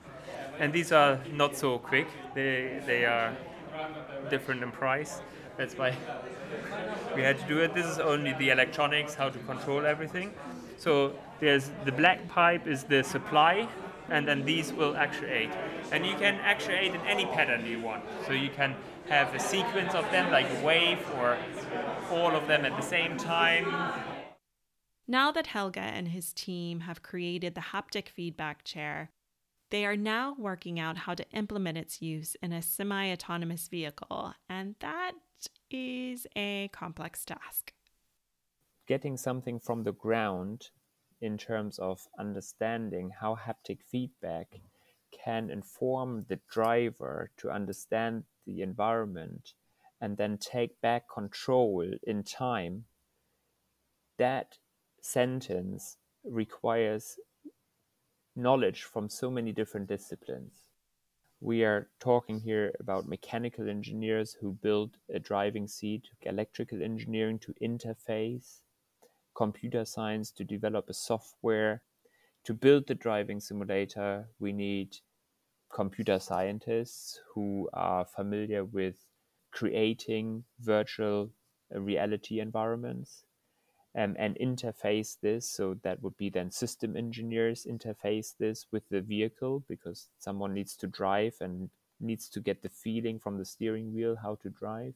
and 0.59 0.73
these 0.73 0.91
are 0.91 1.19
not 1.31 1.55
so 1.55 1.77
quick. 1.77 2.07
They 2.35 2.81
they 2.85 3.05
are 3.05 3.35
different 4.29 4.63
in 4.63 4.71
price. 4.71 5.21
That's 5.57 5.77
why 5.77 5.95
we 7.15 7.21
had 7.21 7.39
to 7.39 7.47
do 7.47 7.59
it. 7.59 7.73
This 7.73 7.85
is 7.85 7.99
only 7.99 8.33
the 8.33 8.49
electronics, 8.49 9.13
how 9.13 9.29
to 9.29 9.39
control 9.39 9.85
everything. 9.85 10.33
So 10.77 11.13
there's 11.39 11.71
the 11.85 11.91
black 11.91 12.27
pipe 12.27 12.67
is 12.67 12.83
the 12.83 13.03
supply 13.03 13.67
and 14.09 14.27
then 14.27 14.45
these 14.45 14.73
will 14.73 14.95
actuate. 14.95 15.51
And 15.91 16.05
you 16.05 16.15
can 16.15 16.35
actuate 16.35 16.93
in 16.93 17.01
any 17.01 17.25
pattern 17.25 17.65
you 17.65 17.79
want. 17.79 18.03
So 18.25 18.33
you 18.33 18.49
can 18.49 18.75
have 19.09 19.33
a 19.33 19.39
sequence 19.39 19.93
of 19.93 20.09
them, 20.11 20.31
like 20.31 20.47
a 20.49 20.65
wave, 20.65 20.99
or 21.17 21.37
all 22.11 22.35
of 22.35 22.47
them 22.47 22.65
at 22.65 22.75
the 22.75 22.85
same 22.85 23.17
time. 23.17 23.65
Now 25.07 25.31
that 25.31 25.47
Helge 25.47 25.77
and 25.77 26.09
his 26.09 26.31
team 26.33 26.81
have 26.81 27.03
created 27.03 27.55
the 27.55 27.61
haptic 27.61 28.09
feedback 28.09 28.63
chair, 28.63 29.11
they 29.69 29.85
are 29.85 29.97
now 29.97 30.35
working 30.37 30.79
out 30.79 30.97
how 30.97 31.13
to 31.15 31.29
implement 31.31 31.77
its 31.77 32.01
use 32.01 32.35
in 32.41 32.51
a 32.51 32.61
semi 32.61 33.11
autonomous 33.11 33.67
vehicle, 33.67 34.33
and 34.49 34.75
that 34.79 35.13
is 35.69 36.27
a 36.35 36.69
complex 36.73 37.25
task. 37.25 37.73
Getting 38.87 39.17
something 39.17 39.59
from 39.59 39.83
the 39.83 39.93
ground 39.93 40.69
in 41.21 41.37
terms 41.37 41.77
of 41.79 42.07
understanding 42.17 43.11
how 43.21 43.35
haptic 43.35 43.79
feedback 43.87 44.59
can 45.11 45.49
inform 45.49 46.25
the 46.27 46.39
driver 46.49 47.29
to 47.37 47.51
understand 47.51 48.23
the 48.45 48.61
environment 48.61 49.53
and 50.01 50.17
then 50.17 50.37
take 50.37 50.81
back 50.81 51.05
control 51.07 51.85
in 52.03 52.23
time, 52.23 52.85
that 54.17 54.57
sentence 54.99 55.97
requires 56.23 57.17
knowledge 58.35 58.83
from 58.83 59.09
so 59.09 59.29
many 59.29 59.51
different 59.51 59.87
disciplines. 59.87 60.53
We 61.39 61.63
are 61.63 61.89
talking 61.99 62.39
here 62.39 62.73
about 62.79 63.07
mechanical 63.07 63.67
engineers 63.67 64.37
who 64.39 64.53
build 64.53 64.97
a 65.13 65.19
driving 65.19 65.67
seat, 65.67 66.07
electrical 66.21 66.81
engineering 66.81 67.39
to 67.39 67.53
interface, 67.61 68.61
computer 69.35 69.85
science 69.85 70.31
to 70.31 70.43
develop 70.43 70.89
a 70.89 70.93
software. 70.93 71.81
To 72.45 72.53
build 72.53 72.87
the 72.87 72.95
driving 72.95 73.39
simulator, 73.39 74.29
we 74.39 74.51
need 74.51 74.97
computer 75.73 76.19
scientists 76.19 77.19
who 77.33 77.69
are 77.73 78.05
familiar 78.05 78.65
with 78.65 79.05
creating 79.51 80.43
virtual 80.59 81.29
reality 81.71 82.39
environments 82.39 83.23
um, 83.97 84.15
and 84.17 84.37
interface 84.41 85.17
this. 85.21 85.49
So 85.49 85.75
that 85.83 86.01
would 86.01 86.17
be 86.17 86.29
then 86.29 86.51
system 86.51 86.95
engineers 86.95 87.67
interface 87.69 88.35
this 88.37 88.65
with 88.71 88.83
the 88.89 89.01
vehicle 89.01 89.63
because 89.67 90.07
someone 90.17 90.53
needs 90.53 90.75
to 90.77 90.87
drive 90.87 91.35
and 91.41 91.69
needs 91.99 92.29
to 92.29 92.39
get 92.39 92.63
the 92.63 92.69
feeling 92.69 93.19
from 93.19 93.37
the 93.37 93.45
steering 93.45 93.93
wheel 93.93 94.17
how 94.21 94.35
to 94.35 94.49
drive 94.49 94.95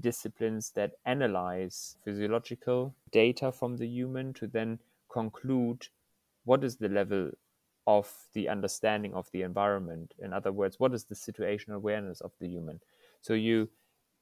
disciplines 0.00 0.70
that 0.76 0.92
analyze 1.04 1.96
physiological 2.04 2.94
data 3.10 3.50
from 3.50 3.76
the 3.76 3.86
human 3.86 4.32
to 4.34 4.46
then 4.46 4.78
conclude 5.10 5.88
what 6.44 6.62
is 6.62 6.76
the 6.76 6.88
level 6.88 7.30
of 7.86 8.12
the 8.34 8.48
understanding 8.48 9.14
of 9.14 9.28
the 9.32 9.42
environment. 9.42 10.14
In 10.18 10.32
other 10.32 10.52
words, 10.52 10.78
what 10.78 10.94
is 10.94 11.04
the 11.04 11.14
situational 11.14 11.76
awareness 11.76 12.20
of 12.20 12.32
the 12.40 12.48
human? 12.48 12.80
So 13.20 13.34
you 13.34 13.68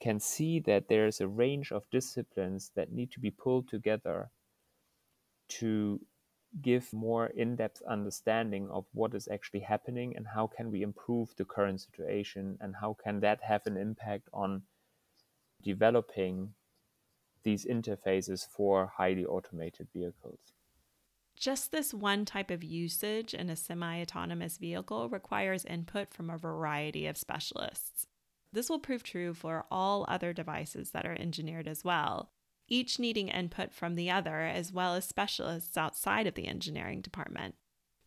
can 0.00 0.20
see 0.20 0.60
that 0.60 0.88
there's 0.88 1.20
a 1.20 1.28
range 1.28 1.72
of 1.72 1.90
disciplines 1.90 2.70
that 2.76 2.92
need 2.92 3.10
to 3.12 3.20
be 3.20 3.30
pulled 3.30 3.68
together 3.68 4.30
to 5.48 6.00
give 6.62 6.92
more 6.92 7.26
in-depth 7.26 7.82
understanding 7.82 8.70
of 8.70 8.86
what 8.92 9.14
is 9.14 9.28
actually 9.30 9.60
happening 9.60 10.16
and 10.16 10.26
how 10.26 10.46
can 10.46 10.70
we 10.70 10.82
improve 10.82 11.34
the 11.36 11.44
current 11.44 11.80
situation 11.80 12.56
and 12.60 12.74
how 12.80 12.96
can 13.04 13.20
that 13.20 13.42
have 13.42 13.66
an 13.66 13.76
impact 13.76 14.28
on 14.32 14.62
developing 15.62 16.54
these 17.42 17.64
interfaces 17.64 18.46
for 18.46 18.92
highly 18.96 19.24
automated 19.24 19.88
vehicles. 19.94 20.38
Just 21.36 21.70
this 21.70 21.94
one 21.94 22.24
type 22.24 22.50
of 22.50 22.64
usage 22.64 23.32
in 23.32 23.48
a 23.48 23.56
semi 23.56 24.00
autonomous 24.02 24.58
vehicle 24.58 25.08
requires 25.08 25.64
input 25.64 26.12
from 26.12 26.30
a 26.30 26.36
variety 26.36 27.06
of 27.06 27.16
specialists. 27.16 28.06
This 28.52 28.68
will 28.68 28.80
prove 28.80 29.02
true 29.02 29.34
for 29.34 29.64
all 29.70 30.04
other 30.08 30.32
devices 30.32 30.90
that 30.90 31.06
are 31.06 31.16
engineered 31.18 31.68
as 31.68 31.84
well, 31.84 32.32
each 32.66 32.98
needing 32.98 33.28
input 33.28 33.72
from 33.72 33.94
the 33.94 34.10
other 34.10 34.40
as 34.40 34.72
well 34.72 34.94
as 34.94 35.04
specialists 35.04 35.76
outside 35.76 36.26
of 36.26 36.34
the 36.34 36.48
engineering 36.48 37.00
department. 37.00 37.54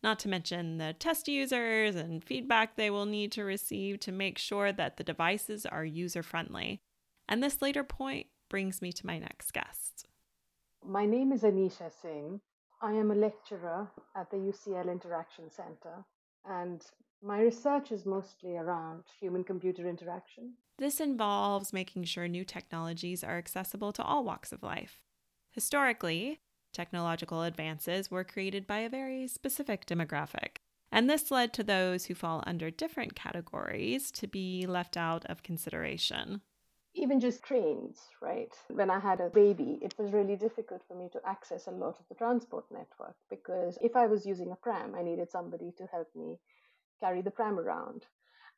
Not 0.04 0.20
to 0.20 0.30
mention 0.30 0.78
the 0.78 0.94
test 0.94 1.28
users 1.28 1.96
and 1.96 2.24
feedback 2.24 2.76
they 2.76 2.90
will 2.90 3.06
need 3.06 3.32
to 3.34 3.44
receive 3.44 4.00
to 4.02 4.12
make 4.12 4.38
sure 4.38 4.74
that 4.74 4.98
the 4.98 5.04
devices 5.04 5.66
are 5.66 5.86
user 5.86 6.24
friendly 6.24 6.82
and 7.32 7.42
this 7.42 7.62
later 7.62 7.84
point 7.84 8.28
brings 8.50 8.82
me 8.82 8.92
to 8.92 9.08
my 9.08 9.18
next 9.18 9.54
guest. 9.54 10.06
My 10.86 11.06
name 11.06 11.32
is 11.32 11.44
Aneesha 11.44 11.90
Singh. 12.02 12.42
I 12.82 12.92
am 12.92 13.10
a 13.10 13.16
lecturer 13.16 13.90
at 14.18 14.30
the 14.30 14.36
UCL 14.36 14.92
Interaction 14.92 15.50
Center, 15.50 16.04
and 16.46 16.84
my 17.24 17.40
research 17.40 17.94
is 17.94 18.06
mostly 18.06 18.58
around 18.58 19.04
human 19.18 19.46
computer 19.46 19.88
interaction. 19.88 20.56
This 20.78 21.00
involves 21.00 21.72
making 21.72 22.04
sure 22.04 22.28
new 22.28 22.44
technologies 22.44 23.24
are 23.24 23.38
accessible 23.38 23.94
to 23.94 24.04
all 24.04 24.26
walks 24.26 24.52
of 24.52 24.62
life. 24.62 25.00
Historically, 25.52 26.42
technological 26.74 27.44
advances 27.44 28.12
were 28.12 28.26
created 28.26 28.68
by 28.68 28.80
a 28.80 28.90
very 28.90 29.26
specific 29.30 29.86
demographic, 29.86 30.58
and 30.92 31.10
this 31.10 31.32
led 31.32 31.54
to 31.54 31.64
those 31.64 32.06
who 32.06 32.14
fall 32.14 32.44
under 32.46 32.70
different 32.70 33.16
categories 33.16 34.12
to 34.12 34.28
be 34.28 34.66
left 34.68 34.98
out 34.98 35.24
of 35.28 35.44
consideration 35.44 36.42
even 36.94 37.20
just 37.20 37.44
trains, 37.44 38.10
right? 38.22 38.54
When 38.70 38.90
I 38.90 39.00
had 39.00 39.22
a 39.22 39.30
baby, 39.30 39.80
it 39.82 39.96
was 39.98 40.12
really 40.12 40.36
difficult 40.36 40.84
for 40.88 40.96
me 40.96 41.10
to 41.14 41.22
access 41.26 41.68
a 41.68 41.72
lot 41.72 42.00
of 42.00 42.08
the 42.10 42.16
transport 42.16 42.66
network 42.72 43.16
because 43.30 43.78
if 43.82 43.96
I 43.96 44.08
was 44.08 44.26
using 44.26 44.52
a 44.52 44.58
pram, 44.58 44.94
I 44.96 45.02
needed 45.02 45.32
somebody 45.32 45.72
to 45.78 45.88
help 45.88 46.08
me 46.16 46.40
carry 47.00 47.22
the 47.22 47.32
pram 47.32 47.60
around. 47.60 48.06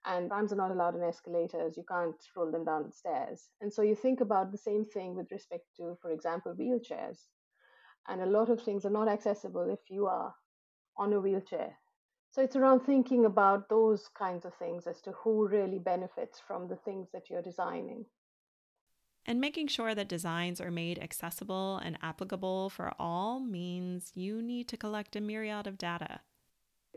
And 0.06 0.30
prams 0.30 0.52
are 0.52 0.58
not 0.58 0.72
allowed 0.72 0.96
in 0.96 1.04
escalators, 1.04 1.78
you 1.78 1.84
can't 1.88 2.16
roll 2.36 2.52
them 2.52 2.66
down 2.66 2.84
the 2.84 2.92
stairs. 2.92 3.50
And 3.62 3.72
so 3.72 3.82
you 3.84 3.96
think 3.96 4.20
about 4.20 4.52
the 4.52 4.58
same 4.58 4.84
thing 4.84 5.16
with 5.16 5.32
respect 5.32 5.66
to, 5.78 5.98
for 6.02 6.12
example, 6.12 6.54
wheelchairs. 6.54 7.20
And 8.08 8.22
a 8.22 8.26
lot 8.26 8.50
of 8.50 8.62
things 8.62 8.86
are 8.86 8.90
not 8.90 9.08
accessible 9.08 9.70
if 9.70 9.90
you 9.90 10.08
are 10.08 10.34
on 10.98 11.14
a 11.14 11.22
wheelchair. 11.22 11.78
So 12.32 12.42
it's 12.42 12.56
around 12.56 12.82
thinking 12.82 13.26
about 13.26 13.70
those 13.70 14.10
kinds 14.10 14.44
of 14.44 14.56
things 14.56 14.88
as 14.88 15.00
to 15.02 15.12
who 15.12 15.48
really 15.48 15.80
benefits 15.80 16.40
from 16.40 16.68
the 16.68 16.78
things 16.78 17.10
that 17.14 17.30
you're 17.30 17.44
designing. 17.44 18.06
And 19.26 19.40
making 19.40 19.68
sure 19.68 19.96
that 19.96 20.10
designs 20.10 20.60
are 20.60 20.72
made 20.72 21.00
accessible 21.00 21.78
and 21.78 21.98
applicable 22.02 22.70
for 22.70 22.94
all 23.00 23.40
means 23.40 24.12
you 24.16 24.42
need 24.42 24.68
to 24.68 24.78
collect 24.78 25.16
a 25.16 25.22
myriad 25.22 25.66
of 25.66 25.78
data. 25.78 26.20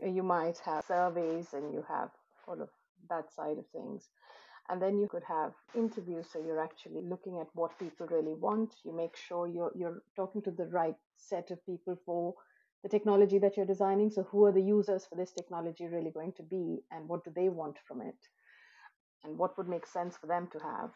You 0.03 0.23
might 0.23 0.57
have 0.65 0.85
surveys 0.85 1.53
and 1.53 1.73
you 1.73 1.85
have 1.87 2.09
all 2.47 2.61
of 2.61 2.69
that 3.09 3.33
side 3.33 3.57
of 3.57 3.65
things. 3.67 4.09
And 4.69 4.81
then 4.81 4.97
you 4.99 5.07
could 5.07 5.23
have 5.23 5.53
interviews, 5.75 6.27
so 6.31 6.43
you're 6.45 6.61
actually 6.61 7.01
looking 7.01 7.39
at 7.39 7.47
what 7.53 7.79
people 7.79 8.05
really 8.07 8.33
want. 8.33 8.75
You 8.83 8.91
make 8.91 9.15
sure 9.15 9.47
you're, 9.47 9.71
you're 9.73 10.01
talking 10.15 10.41
to 10.41 10.51
the 10.51 10.65
right 10.65 10.95
set 11.15 11.51
of 11.51 11.65
people 11.65 11.97
for 12.05 12.33
the 12.83 12.89
technology 12.89 13.39
that 13.39 13.55
you're 13.55 13.65
designing. 13.65 14.09
So, 14.09 14.23
who 14.23 14.43
are 14.43 14.51
the 14.51 14.61
users 14.61 15.05
for 15.05 15.15
this 15.15 15.31
technology 15.31 15.87
really 15.87 16.11
going 16.11 16.33
to 16.33 16.43
be, 16.43 16.83
and 16.91 17.07
what 17.07 17.23
do 17.23 17.31
they 17.33 17.47
want 17.47 17.77
from 17.87 18.01
it? 18.01 18.17
And 19.23 19.37
what 19.37 19.57
would 19.57 19.69
make 19.69 19.87
sense 19.87 20.17
for 20.17 20.27
them 20.27 20.49
to 20.51 20.59
have? 20.59 20.91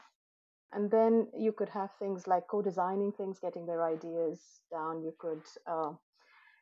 And 0.74 0.90
then 0.90 1.28
you 1.38 1.52
could 1.52 1.70
have 1.70 1.90
things 2.00 2.28
like 2.28 2.48
co-designing 2.48 3.12
things 3.12 3.40
getting 3.40 3.66
their 3.66 3.84
ideas 3.84 4.40
down 4.72 5.02
you 5.04 5.14
could 5.20 5.44
uh, 5.68 5.92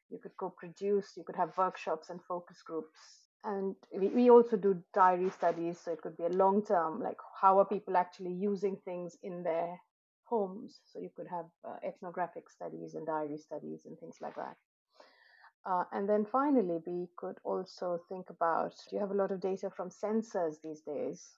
you 0.09 0.17
could 0.21 0.35
co-produce 0.37 1.13
you 1.15 1.23
could 1.23 1.35
have 1.35 1.57
workshops 1.57 2.09
and 2.09 2.19
focus 2.27 2.61
groups 2.65 2.99
and 3.43 3.75
we, 3.93 4.07
we 4.09 4.29
also 4.29 4.57
do 4.57 4.81
diary 4.93 5.29
studies 5.29 5.79
so 5.79 5.91
it 5.91 6.01
could 6.01 6.17
be 6.17 6.25
a 6.25 6.37
long 6.37 6.63
term 6.65 7.01
like 7.01 7.17
how 7.41 7.59
are 7.59 7.65
people 7.65 7.95
actually 7.95 8.33
using 8.33 8.77
things 8.85 9.17
in 9.23 9.43
their 9.43 9.79
homes. 10.29 10.79
So 10.85 10.99
you 10.99 11.09
could 11.15 11.27
have 11.29 11.45
uh, 11.67 11.77
ethnographic 11.85 12.49
studies 12.49 12.93
and 12.93 13.05
diary 13.05 13.37
studies 13.37 13.81
and 13.85 13.97
things 13.99 14.17
like 14.21 14.35
that. 14.35 14.55
Uh, 15.65 15.83
and 15.91 16.07
then 16.07 16.25
finally, 16.31 16.79
we 16.87 17.07
could 17.17 17.37
also 17.43 17.99
think 18.07 18.29
about 18.29 18.73
you 18.91 18.99
have 18.99 19.11
a 19.11 19.15
lot 19.15 19.31
of 19.31 19.41
data 19.41 19.69
from 19.75 19.89
sensors 19.89 20.55
these 20.63 20.81
days. 20.81 21.31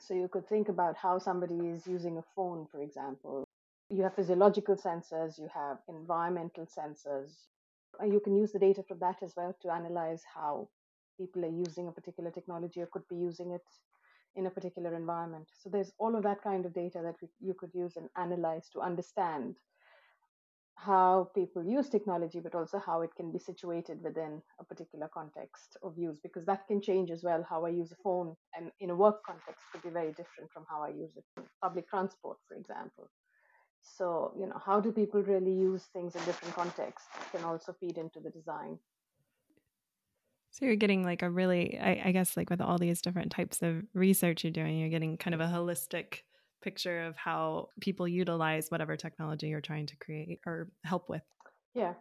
So 0.00 0.14
you 0.14 0.28
could 0.28 0.48
think 0.48 0.68
about 0.68 0.96
how 0.96 1.18
somebody 1.18 1.58
is 1.68 1.86
using 1.86 2.18
a 2.18 2.24
phone, 2.34 2.66
for 2.70 2.82
example. 2.82 3.44
You 3.90 4.02
have 4.02 4.14
physiological 4.14 4.76
sensors, 4.76 5.38
you 5.38 5.48
have 5.52 5.78
environmental 5.88 6.66
sensors. 6.66 7.32
Uh, 8.00 8.06
you 8.06 8.20
can 8.20 8.36
use 8.36 8.52
the 8.52 8.58
data 8.58 8.82
from 8.82 8.98
that 9.00 9.22
as 9.22 9.34
well 9.36 9.54
to 9.62 9.70
analyze 9.70 10.22
how 10.34 10.68
people 11.18 11.44
are 11.44 11.48
using 11.66 11.88
a 11.88 11.92
particular 11.92 12.30
technology 12.30 12.80
or 12.80 12.86
could 12.86 13.06
be 13.08 13.16
using 13.16 13.50
it 13.50 13.66
in 14.36 14.46
a 14.46 14.50
particular 14.50 14.94
environment. 14.96 15.48
So 15.62 15.68
there's 15.68 15.92
all 15.98 16.16
of 16.16 16.22
that 16.22 16.42
kind 16.42 16.64
of 16.64 16.72
data 16.72 17.00
that 17.02 17.16
we, 17.20 17.28
you 17.40 17.54
could 17.54 17.74
use 17.74 17.96
and 17.96 18.08
analyze 18.16 18.68
to 18.72 18.80
understand 18.80 19.56
how 20.84 21.30
people 21.34 21.62
use 21.64 21.88
technology, 21.88 22.40
but 22.40 22.54
also 22.54 22.78
how 22.78 23.02
it 23.02 23.10
can 23.14 23.30
be 23.30 23.38
situated 23.38 24.02
within 24.02 24.40
a 24.58 24.64
particular 24.64 25.10
context 25.12 25.76
of 25.82 25.98
use, 25.98 26.18
because 26.22 26.46
that 26.46 26.66
can 26.68 26.80
change 26.80 27.10
as 27.10 27.22
well. 27.22 27.44
How 27.48 27.66
I 27.66 27.68
use 27.68 27.92
a 27.92 27.96
phone 28.02 28.34
and 28.56 28.70
in 28.80 28.90
a 28.90 28.94
work 28.94 29.22
context 29.24 29.64
could 29.72 29.82
be 29.82 29.90
very 29.90 30.10
different 30.10 30.50
from 30.52 30.64
how 30.68 30.82
I 30.82 30.88
use 30.88 31.12
it 31.16 31.24
in 31.36 31.42
public 31.62 31.88
transport, 31.88 32.38
for 32.48 32.56
example. 32.56 33.10
So, 33.82 34.32
you 34.38 34.46
know, 34.46 34.60
how 34.64 34.80
do 34.80 34.92
people 34.92 35.22
really 35.22 35.52
use 35.52 35.84
things 35.92 36.14
in 36.14 36.24
different 36.24 36.54
contexts 36.54 37.08
can 37.32 37.44
also 37.44 37.74
feed 37.78 37.98
into 37.98 38.20
the 38.20 38.30
design. 38.30 38.78
So 40.50 40.64
you're 40.64 40.76
getting 40.76 41.04
like 41.04 41.22
a 41.22 41.30
really, 41.30 41.78
I, 41.78 42.02
I, 42.06 42.12
guess, 42.12 42.36
like 42.36 42.50
with 42.50 42.60
all 42.60 42.76
these 42.76 43.00
different 43.00 43.30
types 43.30 43.62
of 43.62 43.82
research 43.94 44.44
you're 44.44 44.50
doing, 44.50 44.78
you're 44.78 44.88
getting 44.88 45.16
kind 45.16 45.34
of 45.34 45.40
a 45.40 45.46
holistic 45.46 46.22
picture 46.62 47.02
of 47.02 47.16
how 47.16 47.68
people 47.80 48.06
utilize 48.06 48.70
whatever 48.70 48.96
technology 48.96 49.48
you're 49.48 49.60
trying 49.60 49.86
to 49.86 49.96
create 49.96 50.40
or 50.46 50.70
help 50.84 51.08
with. 51.08 51.22
Yeah. 51.74 51.94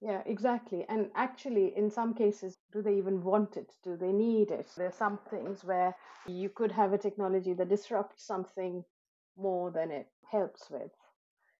Yeah, 0.00 0.22
exactly. 0.26 0.84
And 0.88 1.10
actually, 1.14 1.74
in 1.76 1.90
some 1.90 2.12
cases, 2.14 2.58
do 2.72 2.82
they 2.82 2.98
even 2.98 3.22
want 3.22 3.56
it? 3.56 3.72
Do 3.82 3.96
they 3.96 4.12
need 4.12 4.50
it? 4.50 4.68
There 4.76 4.88
are 4.88 4.92
some 4.92 5.18
things 5.30 5.64
where 5.64 5.96
you 6.26 6.50
could 6.50 6.72
have 6.72 6.92
a 6.92 6.98
technology 6.98 7.54
that 7.54 7.68
disrupts 7.70 8.26
something 8.26 8.84
more 9.36 9.70
than 9.70 9.90
it 9.90 10.08
helps 10.30 10.68
with. 10.70 10.90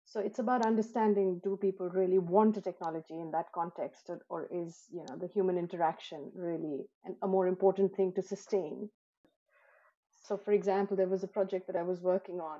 So 0.04 0.20
it's 0.20 0.38
about 0.38 0.66
understanding 0.66 1.40
do 1.42 1.56
people 1.56 1.88
really 1.88 2.18
want 2.18 2.58
a 2.58 2.60
technology 2.60 3.18
in 3.18 3.30
that 3.30 3.50
context, 3.52 4.10
or 4.28 4.46
is 4.52 4.84
you 4.92 5.04
know 5.08 5.16
the 5.16 5.26
human 5.26 5.56
interaction 5.56 6.30
really 6.34 6.86
a 7.22 7.26
more 7.26 7.46
important 7.46 7.96
thing 7.96 8.12
to 8.12 8.22
sustain? 8.22 8.90
So, 10.24 10.38
for 10.38 10.52
example, 10.52 10.96
there 10.96 11.06
was 11.06 11.22
a 11.22 11.28
project 11.28 11.66
that 11.66 11.76
I 11.76 11.82
was 11.82 12.00
working 12.00 12.40
on, 12.40 12.58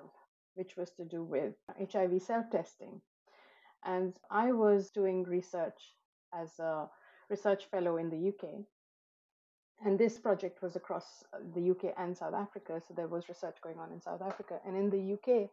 which 0.54 0.76
was 0.76 0.90
to 0.92 1.04
do 1.04 1.24
with 1.24 1.54
HIV 1.78 2.20
self 2.20 2.50
testing. 2.50 3.00
And 3.84 4.14
I 4.30 4.52
was 4.52 4.90
doing 4.90 5.24
research 5.24 5.80
as 6.34 6.58
a 6.58 6.88
research 7.30 7.64
fellow 7.70 7.96
in 7.96 8.10
the 8.10 8.28
UK. 8.28 8.66
And 9.84 9.98
this 9.98 10.18
project 10.18 10.62
was 10.62 10.76
across 10.76 11.24
the 11.54 11.70
UK 11.70 11.94
and 11.96 12.16
South 12.16 12.34
Africa. 12.34 12.82
So 12.86 12.92
there 12.94 13.08
was 13.08 13.28
research 13.30 13.56
going 13.62 13.78
on 13.78 13.92
in 13.92 14.00
South 14.00 14.20
Africa. 14.22 14.60
And 14.66 14.76
in 14.76 14.90
the 14.90 15.14
UK, 15.14 15.48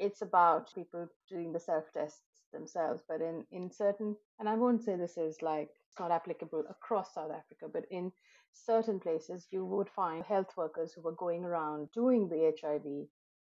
it's 0.00 0.22
about 0.22 0.74
people 0.74 1.06
doing 1.28 1.52
the 1.52 1.60
self 1.60 1.84
tests 1.92 2.42
themselves. 2.52 3.02
But 3.06 3.20
in, 3.20 3.44
in 3.52 3.70
certain, 3.70 4.16
and 4.38 4.48
I 4.48 4.54
won't 4.54 4.82
say 4.82 4.96
this 4.96 5.16
is 5.16 5.42
like, 5.42 5.68
it's 5.86 5.98
not 6.00 6.10
applicable 6.10 6.64
across 6.70 7.14
South 7.14 7.30
Africa, 7.30 7.66
but 7.72 7.84
in 7.90 8.12
certain 8.52 8.98
places, 8.98 9.46
you 9.50 9.64
would 9.64 9.88
find 9.88 10.24
health 10.24 10.56
workers 10.56 10.92
who 10.92 11.02
were 11.02 11.14
going 11.14 11.44
around 11.44 11.88
doing 11.92 12.28
the 12.28 12.52
HIV 12.60 13.06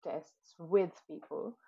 tests 0.05 0.55
with 0.59 0.93
people. 1.09 1.59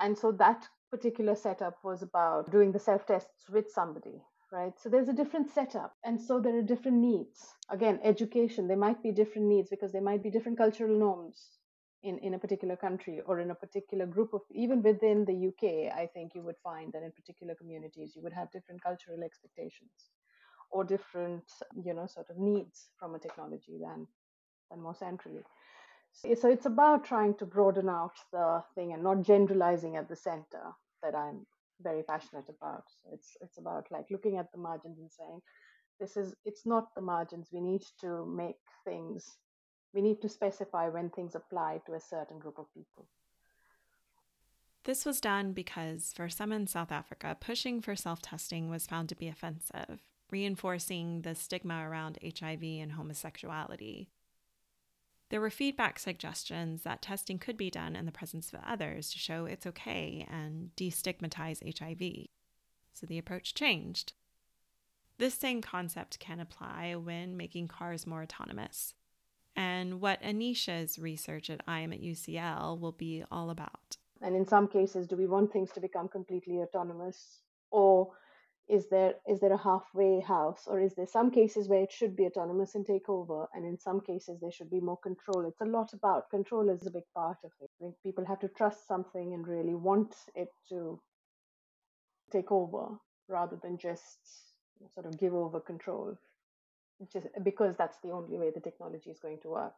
And 0.00 0.16
so 0.16 0.32
that 0.32 0.66
particular 0.90 1.34
setup 1.36 1.76
was 1.84 2.02
about 2.02 2.50
doing 2.50 2.72
the 2.72 2.78
self 2.78 3.06
tests 3.06 3.48
with 3.50 3.70
somebody, 3.70 4.22
right? 4.50 4.72
So 4.78 4.88
there's 4.88 5.08
a 5.08 5.14
different 5.14 5.50
setup. 5.50 5.94
And 6.04 6.20
so 6.20 6.40
there 6.40 6.56
are 6.56 6.62
different 6.62 6.98
needs. 6.98 7.54
Again, 7.70 8.00
education, 8.02 8.66
there 8.66 8.76
might 8.76 9.02
be 9.02 9.12
different 9.12 9.48
needs 9.48 9.68
because 9.70 9.92
there 9.92 10.02
might 10.02 10.22
be 10.22 10.30
different 10.30 10.58
cultural 10.58 10.98
norms 10.98 11.58
in, 12.02 12.18
in 12.18 12.34
a 12.34 12.38
particular 12.38 12.76
country 12.76 13.20
or 13.26 13.40
in 13.40 13.50
a 13.50 13.54
particular 13.54 14.06
group 14.06 14.34
of, 14.34 14.42
even 14.50 14.82
within 14.82 15.24
the 15.24 15.48
UK, 15.48 15.92
I 15.94 16.06
think 16.12 16.34
you 16.34 16.42
would 16.42 16.58
find 16.62 16.92
that 16.92 17.02
in 17.02 17.12
particular 17.12 17.54
communities, 17.54 18.14
you 18.16 18.22
would 18.22 18.32
have 18.32 18.50
different 18.50 18.82
cultural 18.82 19.22
expectations 19.22 20.10
or 20.70 20.84
different, 20.84 21.44
you 21.84 21.94
know, 21.94 22.06
sort 22.06 22.30
of 22.30 22.38
needs 22.38 22.88
from 22.98 23.14
a 23.14 23.18
technology 23.18 23.78
than, 23.80 24.06
than 24.70 24.80
more 24.80 24.94
centrally. 24.94 25.42
So 26.12 26.48
it's 26.48 26.66
about 26.66 27.04
trying 27.04 27.34
to 27.36 27.46
broaden 27.46 27.88
out 27.88 28.12
the 28.32 28.62
thing 28.74 28.92
and 28.92 29.02
not 29.02 29.22
generalizing 29.22 29.96
at 29.96 30.08
the 30.08 30.16
center 30.16 30.72
that 31.02 31.14
I'm 31.14 31.46
very 31.80 32.02
passionate 32.02 32.48
about. 32.48 32.84
So 33.02 33.10
it's 33.12 33.36
it's 33.40 33.58
about 33.58 33.90
like 33.90 34.10
looking 34.10 34.36
at 34.36 34.52
the 34.52 34.58
margins 34.58 34.98
and 34.98 35.10
saying, 35.10 35.40
this 35.98 36.16
is 36.16 36.34
it's 36.44 36.66
not 36.66 36.94
the 36.94 37.00
margins. 37.02 37.48
We 37.52 37.60
need 37.60 37.82
to 38.02 38.26
make 38.26 38.60
things 38.84 39.38
we 39.92 40.00
need 40.00 40.20
to 40.22 40.28
specify 40.28 40.88
when 40.88 41.10
things 41.10 41.34
apply 41.34 41.80
to 41.86 41.94
a 41.94 42.00
certain 42.00 42.38
group 42.38 42.58
of 42.58 42.72
people. 42.74 43.06
This 44.84 45.04
was 45.04 45.20
done 45.20 45.52
because 45.52 46.12
for 46.14 46.28
some 46.28 46.50
in 46.50 46.66
South 46.66 46.90
Africa, 46.90 47.36
pushing 47.38 47.80
for 47.80 47.94
self 47.94 48.20
testing 48.20 48.68
was 48.68 48.86
found 48.86 49.08
to 49.10 49.14
be 49.14 49.28
offensive, 49.28 50.00
reinforcing 50.30 51.22
the 51.22 51.34
stigma 51.34 51.88
around 51.88 52.18
HIV 52.22 52.62
and 52.62 52.92
homosexuality. 52.92 54.08
There 55.28 55.40
were 55.40 55.50
feedback 55.50 55.98
suggestions 55.98 56.82
that 56.82 57.00
testing 57.00 57.38
could 57.38 57.56
be 57.56 57.70
done 57.70 57.96
in 57.96 58.06
the 58.06 58.12
presence 58.12 58.52
of 58.52 58.60
others 58.66 59.10
to 59.10 59.18
show 59.18 59.46
it's 59.46 59.66
okay 59.66 60.26
and 60.30 60.70
destigmatize 60.76 61.62
HIV. 61.78 62.26
So 62.92 63.06
the 63.06 63.18
approach 63.18 63.54
changed. 63.54 64.12
This 65.16 65.34
same 65.34 65.62
concept 65.62 66.18
can 66.18 66.40
apply 66.40 66.96
when 66.96 67.36
making 67.36 67.68
cars 67.68 68.06
more 68.06 68.22
autonomous 68.22 68.94
and 69.56 70.00
what 70.00 70.22
Aneesha's 70.22 70.98
research 70.98 71.50
at 71.50 71.60
IM 71.68 71.92
at 71.92 72.00
UCL 72.00 72.78
will 72.80 72.92
be 72.92 73.24
all 73.30 73.50
about. 73.50 73.96
And 74.20 74.36
in 74.36 74.46
some 74.46 74.68
cases, 74.68 75.06
do 75.06 75.16
we 75.16 75.26
want 75.26 75.52
things 75.52 75.70
to 75.72 75.80
become 75.80 76.08
completely 76.08 76.58
autonomous? 76.58 77.40
Or 77.70 78.12
is 78.68 78.88
there 78.88 79.14
is 79.28 79.40
there 79.40 79.52
a 79.52 79.56
halfway 79.56 80.20
house 80.20 80.62
or 80.66 80.80
is 80.80 80.94
there 80.94 81.06
some 81.06 81.30
cases 81.30 81.68
where 81.68 81.82
it 81.82 81.92
should 81.92 82.16
be 82.16 82.26
autonomous 82.26 82.74
and 82.74 82.86
take 82.86 83.08
over 83.08 83.46
and 83.54 83.64
in 83.64 83.76
some 83.78 84.00
cases 84.00 84.38
there 84.40 84.52
should 84.52 84.70
be 84.70 84.80
more 84.80 84.98
control 84.98 85.44
it's 85.46 85.60
a 85.60 85.64
lot 85.64 85.92
about 85.92 86.30
control 86.30 86.70
is 86.70 86.86
a 86.86 86.90
big 86.90 87.02
part 87.14 87.38
of 87.44 87.50
it 87.60 87.70
I 87.80 87.84
think 87.84 87.94
people 88.04 88.24
have 88.24 88.38
to 88.40 88.48
trust 88.48 88.86
something 88.86 89.34
and 89.34 89.46
really 89.46 89.74
want 89.74 90.14
it 90.34 90.48
to 90.68 91.00
take 92.30 92.52
over 92.52 92.96
rather 93.28 93.58
than 93.62 93.78
just 93.78 94.18
sort 94.94 95.06
of 95.06 95.18
give 95.18 95.34
over 95.34 95.60
control 95.60 96.16
just 97.12 97.26
because 97.42 97.76
that's 97.76 97.98
the 98.02 98.10
only 98.10 98.36
way 98.36 98.50
the 98.50 98.60
technology 98.60 99.10
is 99.10 99.20
going 99.20 99.38
to 99.42 99.48
work. 99.48 99.74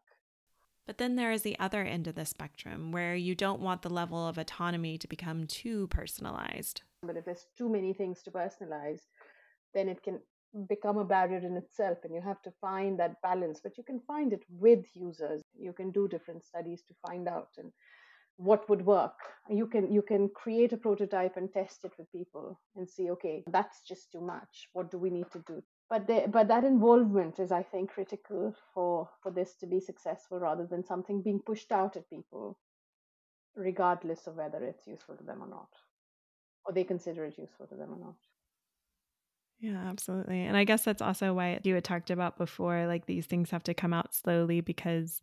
But 0.87 0.99
then 0.99 1.17
there 1.17 1.33
is 1.33 1.43
the 1.43 1.59
other 1.59 1.83
end 1.83 2.07
of 2.07 2.15
the 2.15 2.27
spectrum 2.27 2.93
where 2.93 3.15
you 3.15 3.35
don't 3.35 3.61
want 3.61 3.83
the 3.83 3.89
level 3.89 4.27
of 4.27 4.37
autonomy 4.37 4.99
to 4.99 5.09
become 5.09 5.47
too 5.47 5.87
personalized. 5.89 6.83
But 7.03 7.17
if 7.17 7.25
there's 7.25 7.47
too 7.57 7.71
many 7.71 7.95
things 7.95 8.23
to 8.25 8.31
personalize, 8.31 9.01
then 9.73 9.89
it 9.89 10.03
can 10.03 10.21
become 10.69 10.99
a 10.99 11.05
barrier 11.05 11.39
in 11.39 11.57
itself 11.57 11.99
and 12.05 12.15
you 12.15 12.21
have 12.21 12.41
to 12.43 12.53
find 12.61 12.99
that 12.99 13.21
balance 13.23 13.61
but 13.61 13.77
you 13.77 13.83
can 13.83 14.01
find 14.07 14.33
it 14.33 14.45
with 14.49 14.85
users 14.95 15.43
you 15.59 15.73
can 15.73 15.91
do 15.91 16.07
different 16.07 16.45
studies 16.45 16.83
to 16.87 16.95
find 17.07 17.27
out 17.27 17.49
and 17.59 17.73
what 18.37 18.69
would 18.69 18.85
work 18.87 19.15
you 19.49 19.67
can 19.67 19.93
you 19.93 20.01
can 20.01 20.29
create 20.29 20.73
a 20.73 20.77
prototype 20.77 21.37
and 21.37 21.53
test 21.53 21.85
it 21.85 21.93
with 21.99 22.11
people 22.13 22.61
and 22.77 22.89
see 22.89 23.11
okay 23.11 23.43
that's 23.51 23.81
just 23.83 24.13
too 24.13 24.21
much 24.21 24.69
what 24.75 24.91
do 24.93 24.99
we 24.99 25.11
need 25.11 25.31
to 25.33 25.43
do 25.47 25.61
but 25.91 26.07
they, 26.07 26.27
but 26.27 26.49
that 26.49 26.65
involvement 26.65 27.39
is 27.39 27.53
i 27.53 27.63
think 27.63 27.91
critical 27.91 28.55
for 28.73 29.09
for 29.23 29.31
this 29.31 29.55
to 29.55 29.67
be 29.67 29.81
successful 29.81 30.39
rather 30.39 30.67
than 30.67 30.85
something 30.85 31.23
being 31.23 31.41
pushed 31.41 31.73
out 31.73 31.97
at 31.97 32.09
people 32.11 32.59
regardless 33.57 34.27
of 34.27 34.37
whether 34.37 34.63
it's 34.65 34.87
useful 34.87 35.17
to 35.17 35.25
them 35.25 35.43
or 35.43 35.49
not 35.49 35.69
or 36.67 36.73
they 36.73 36.85
consider 36.85 37.25
it 37.25 37.39
useful 37.39 37.67
to 37.67 37.75
them 37.75 37.93
or 37.93 37.99
not 37.99 38.17
yeah, 39.61 39.89
absolutely. 39.89 40.43
And 40.43 40.59
I 40.59 40.65
guess 40.65 40.85
that's 40.85 41.01
also 41.01 41.33
why 41.33 41.59
you 41.63 41.75
had 41.75 41.85
talked 41.85 42.11
about 42.11 42.37
before 42.37 42.87
like 42.87 43.07
these 43.07 43.25
things 43.25 43.51
have 43.51 43.63
to 43.65 43.73
come 43.73 43.95
out 43.95 44.13
slowly 44.13 44.61
because 44.61 45.23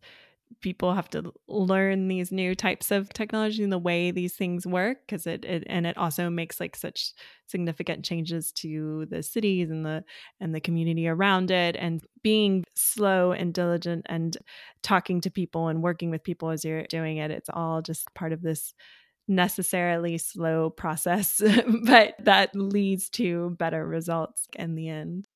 people 0.60 0.94
have 0.94 1.08
to 1.10 1.32
learn 1.48 2.08
these 2.08 2.30
new 2.30 2.54
types 2.54 2.90
of 2.90 3.08
technology 3.10 3.62
and 3.62 3.72
the 3.72 3.78
way 3.78 4.10
these 4.10 4.34
things 4.34 4.66
work 4.66 4.98
because 5.06 5.26
it, 5.26 5.44
it 5.44 5.64
and 5.66 5.86
it 5.86 5.96
also 5.96 6.28
makes 6.28 6.60
like 6.60 6.76
such 6.76 7.12
significant 7.46 8.04
changes 8.04 8.52
to 8.52 9.06
the 9.10 9.22
cities 9.22 9.70
and 9.70 9.84
the 9.84 10.04
and 10.40 10.54
the 10.54 10.60
community 10.60 11.08
around 11.08 11.50
it. 11.50 11.76
And 11.76 12.02
being 12.22 12.64
slow 12.74 13.32
and 13.32 13.52
diligent 13.52 14.06
and 14.08 14.36
talking 14.82 15.20
to 15.20 15.30
people 15.30 15.68
and 15.68 15.82
working 15.82 16.10
with 16.10 16.22
people 16.22 16.50
as 16.50 16.64
you're 16.64 16.84
doing 16.84 17.16
it 17.16 17.30
it's 17.30 17.50
all 17.52 17.82
just 17.82 18.12
part 18.14 18.32
of 18.32 18.42
this 18.42 18.74
necessarily 19.28 20.18
slow 20.18 20.70
process 20.70 21.40
but 21.84 22.14
that 22.18 22.50
leads 22.54 23.08
to 23.08 23.50
better 23.58 23.86
results 23.86 24.46
in 24.56 24.74
the 24.74 24.88
end 24.88 25.26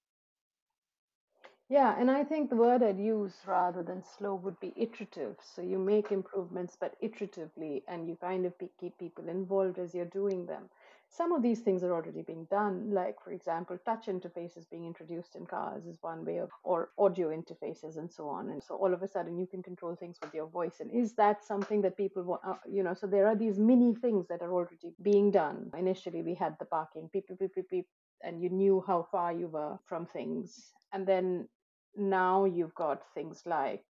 Yeah, 1.69 1.97
and 1.99 2.11
I 2.13 2.23
think 2.23 2.51
the 2.51 2.57
word 2.57 2.83
I'd 2.85 2.99
use 3.01 3.35
rather 3.47 3.83
than 3.83 4.05
slow 4.05 4.37
would 4.37 4.61
be 4.61 4.73
iterative. 4.77 5.37
So 5.43 5.63
you 5.63 5.79
make 5.79 6.13
improvements, 6.13 6.77
but 6.81 6.95
iteratively, 7.03 7.83
and 7.89 8.09
you 8.09 8.17
kind 8.21 8.47
of 8.47 8.55
keep 8.79 8.99
people 8.99 9.29
involved 9.29 9.79
as 9.79 9.93
you're 9.95 10.05
doing 10.05 10.47
them. 10.47 10.69
Some 11.09 11.33
of 11.33 11.43
these 11.43 11.61
things 11.61 11.83
are 11.83 11.93
already 11.93 12.23
being 12.23 12.47
done, 12.51 12.91
like, 12.91 13.17
for 13.23 13.33
example, 13.33 13.79
touch 13.85 14.07
interfaces 14.07 14.69
being 14.71 14.85
introduced 14.87 15.35
in 15.37 15.47
cars 15.47 15.87
is 15.87 15.99
one 16.03 16.25
way 16.25 16.39
of, 16.39 16.51
or 16.65 16.91
audio 16.99 17.31
interfaces 17.31 17.97
and 17.97 18.13
so 18.13 18.29
on. 18.29 18.51
And 18.51 18.63
so 18.63 18.77
all 18.77 18.93
of 18.93 19.03
a 19.03 19.09
sudden 19.09 19.39
you 19.39 19.47
can 19.47 19.63
control 19.63 19.97
things 19.97 20.19
with 20.23 20.35
your 20.35 20.47
voice. 20.49 20.81
And 20.81 20.91
is 20.93 21.15
that 21.15 21.45
something 21.45 21.81
that 21.83 21.97
people 21.97 22.23
want, 22.25 22.43
uh, 22.47 22.55
you 22.69 22.83
know, 22.83 22.95
so 22.95 23.07
there 23.07 23.27
are 23.27 23.37
these 23.37 23.59
mini 23.59 23.95
things 23.95 24.27
that 24.29 24.43
are 24.43 24.53
already 24.53 24.95
being 25.03 25.31
done. 25.31 25.71
Initially, 25.77 26.23
we 26.23 26.35
had 26.35 26.57
the 26.59 26.67
parking, 26.67 27.09
beep, 27.13 27.29
beep, 27.29 27.39
beep, 27.39 27.55
beep, 27.55 27.71
beep, 27.71 27.87
and 28.23 28.41
you 28.43 28.51
knew 28.51 28.83
how 28.87 29.07
far 29.11 29.33
you 29.33 29.47
were 29.49 29.79
from 29.85 30.07
things. 30.07 30.73
And 30.93 31.07
then 31.07 31.49
now 31.97 32.45
you've 32.45 32.75
got 32.75 33.03
things 33.15 33.43
like 33.47 33.85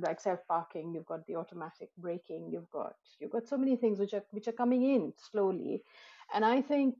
like 0.00 0.20
self 0.20 0.40
parking 0.48 0.92
you've 0.92 1.06
got 1.06 1.24
the 1.26 1.36
automatic 1.36 1.90
braking 1.98 2.48
you've 2.50 2.70
got 2.70 2.94
you've 3.20 3.30
got 3.30 3.46
so 3.46 3.56
many 3.56 3.76
things 3.76 3.98
which 3.98 4.14
are 4.14 4.24
which 4.30 4.48
are 4.48 4.52
coming 4.52 4.82
in 4.82 5.12
slowly. 5.30 5.82
And 6.34 6.44
i 6.44 6.60
think 6.60 6.96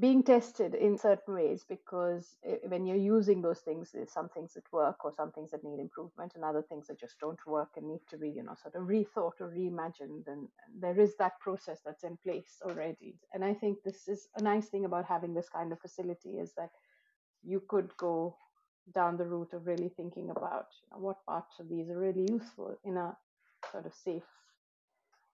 being 0.00 0.22
tested 0.22 0.74
in 0.74 0.98
certain 0.98 1.34
ways 1.34 1.64
because 1.66 2.36
eh, 2.44 2.56
when 2.66 2.84
you're 2.84 2.96
using 2.96 3.40
those 3.40 3.60
things 3.60 3.90
there's 3.92 4.12
some 4.12 4.28
things 4.28 4.52
that 4.52 4.70
work 4.70 5.02
or 5.04 5.12
some 5.12 5.32
things 5.32 5.50
that 5.50 5.64
need 5.64 5.80
improvement 5.80 6.32
and 6.34 6.44
other 6.44 6.60
things 6.60 6.86
that 6.86 7.00
just 7.00 7.18
don't 7.20 7.38
work 7.46 7.70
and 7.76 7.88
need 7.88 8.00
to 8.10 8.18
be 8.18 8.28
you 8.28 8.42
know 8.42 8.54
sort 8.60 8.74
of 8.74 8.82
rethought 8.82 9.40
or 9.40 9.50
reimagined. 9.50 10.26
And 10.26 10.48
there 10.78 10.98
is 11.00 11.16
that 11.16 11.40
process 11.40 11.80
that's 11.84 12.04
in 12.04 12.18
place 12.18 12.60
already. 12.64 13.16
And 13.32 13.44
i 13.44 13.54
think 13.54 13.78
this 13.82 14.08
is 14.08 14.28
a 14.36 14.42
nice 14.42 14.68
thing 14.68 14.84
about 14.84 15.06
having 15.06 15.32
this 15.32 15.48
kind 15.48 15.72
of 15.72 15.80
facility 15.80 16.38
is 16.38 16.52
that 16.56 16.70
you 17.42 17.62
could 17.68 17.96
go 17.96 18.36
down 18.94 19.16
the 19.16 19.26
route 19.26 19.52
of 19.52 19.66
really 19.66 19.90
thinking 19.96 20.30
about 20.30 20.68
you 20.82 20.88
know, 20.90 21.02
what 21.04 21.24
parts 21.26 21.58
of 21.60 21.68
these 21.68 21.88
are 21.90 21.98
really 21.98 22.26
useful 22.30 22.78
in 22.84 22.96
a 22.96 23.16
sort 23.70 23.86
of 23.86 23.92
safe 23.94 24.22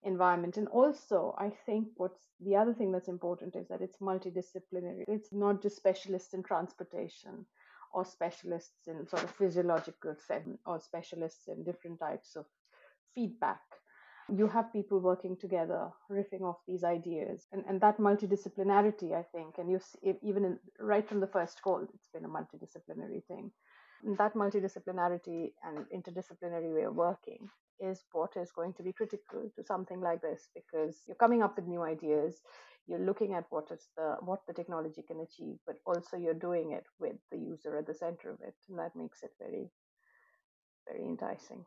environment. 0.02 0.56
And 0.56 0.68
also, 0.68 1.34
I 1.38 1.50
think 1.66 1.88
what's 1.96 2.20
the 2.40 2.56
other 2.56 2.74
thing 2.74 2.92
that's 2.92 3.08
important 3.08 3.56
is 3.56 3.68
that 3.68 3.80
it's 3.80 3.98
multidisciplinary. 3.98 5.04
It's 5.08 5.32
not 5.32 5.62
just 5.62 5.76
specialists 5.76 6.34
in 6.34 6.42
transportation 6.42 7.46
or 7.92 8.04
specialists 8.04 8.88
in 8.88 9.06
sort 9.06 9.24
of 9.24 9.30
physiological 9.30 10.16
or 10.66 10.80
specialists 10.80 11.48
in 11.48 11.64
different 11.64 12.00
types 12.00 12.36
of 12.36 12.44
feedback 13.14 13.60
you 14.28 14.46
have 14.46 14.72
people 14.72 15.00
working 15.00 15.36
together 15.36 15.88
riffing 16.10 16.42
off 16.42 16.56
these 16.66 16.82
ideas 16.82 17.46
and, 17.52 17.62
and 17.68 17.80
that 17.80 17.98
multidisciplinarity 17.98 19.12
i 19.14 19.22
think 19.32 19.58
and 19.58 19.70
you 19.70 19.78
see 19.78 20.14
even 20.22 20.44
in, 20.44 20.58
right 20.80 21.08
from 21.08 21.20
the 21.20 21.26
first 21.26 21.60
call 21.62 21.86
it's 21.94 22.08
been 22.12 22.24
a 22.24 22.28
multidisciplinary 22.28 23.22
thing. 23.26 23.50
And 24.04 24.18
that 24.18 24.34
multidisciplinarity 24.34 25.52
and 25.64 25.86
interdisciplinary 25.94 26.74
way 26.74 26.82
of 26.82 26.94
working 26.94 27.48
is 27.80 28.04
what 28.12 28.36
is 28.36 28.52
going 28.52 28.74
to 28.74 28.82
be 28.82 28.92
critical 28.92 29.50
to 29.56 29.64
something 29.64 30.00
like 30.00 30.20
this 30.20 30.48
because 30.54 31.02
you're 31.06 31.16
coming 31.16 31.42
up 31.42 31.56
with 31.56 31.66
new 31.66 31.82
ideas 31.82 32.40
you're 32.86 32.98
looking 32.98 33.32
at 33.34 33.44
what 33.50 33.70
is 33.70 33.88
the 33.96 34.16
what 34.20 34.40
the 34.46 34.52
technology 34.52 35.02
can 35.02 35.20
achieve 35.20 35.56
but 35.66 35.76
also 35.86 36.16
you're 36.16 36.34
doing 36.34 36.72
it 36.72 36.84
with 37.00 37.16
the 37.32 37.38
user 37.38 37.76
at 37.78 37.86
the 37.86 37.94
center 37.94 38.30
of 38.30 38.38
it 38.46 38.54
and 38.68 38.78
that 38.78 38.94
makes 38.94 39.22
it 39.22 39.30
very 39.40 39.70
very 40.86 41.04
enticing 41.04 41.64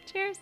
Cheers. 0.06 0.38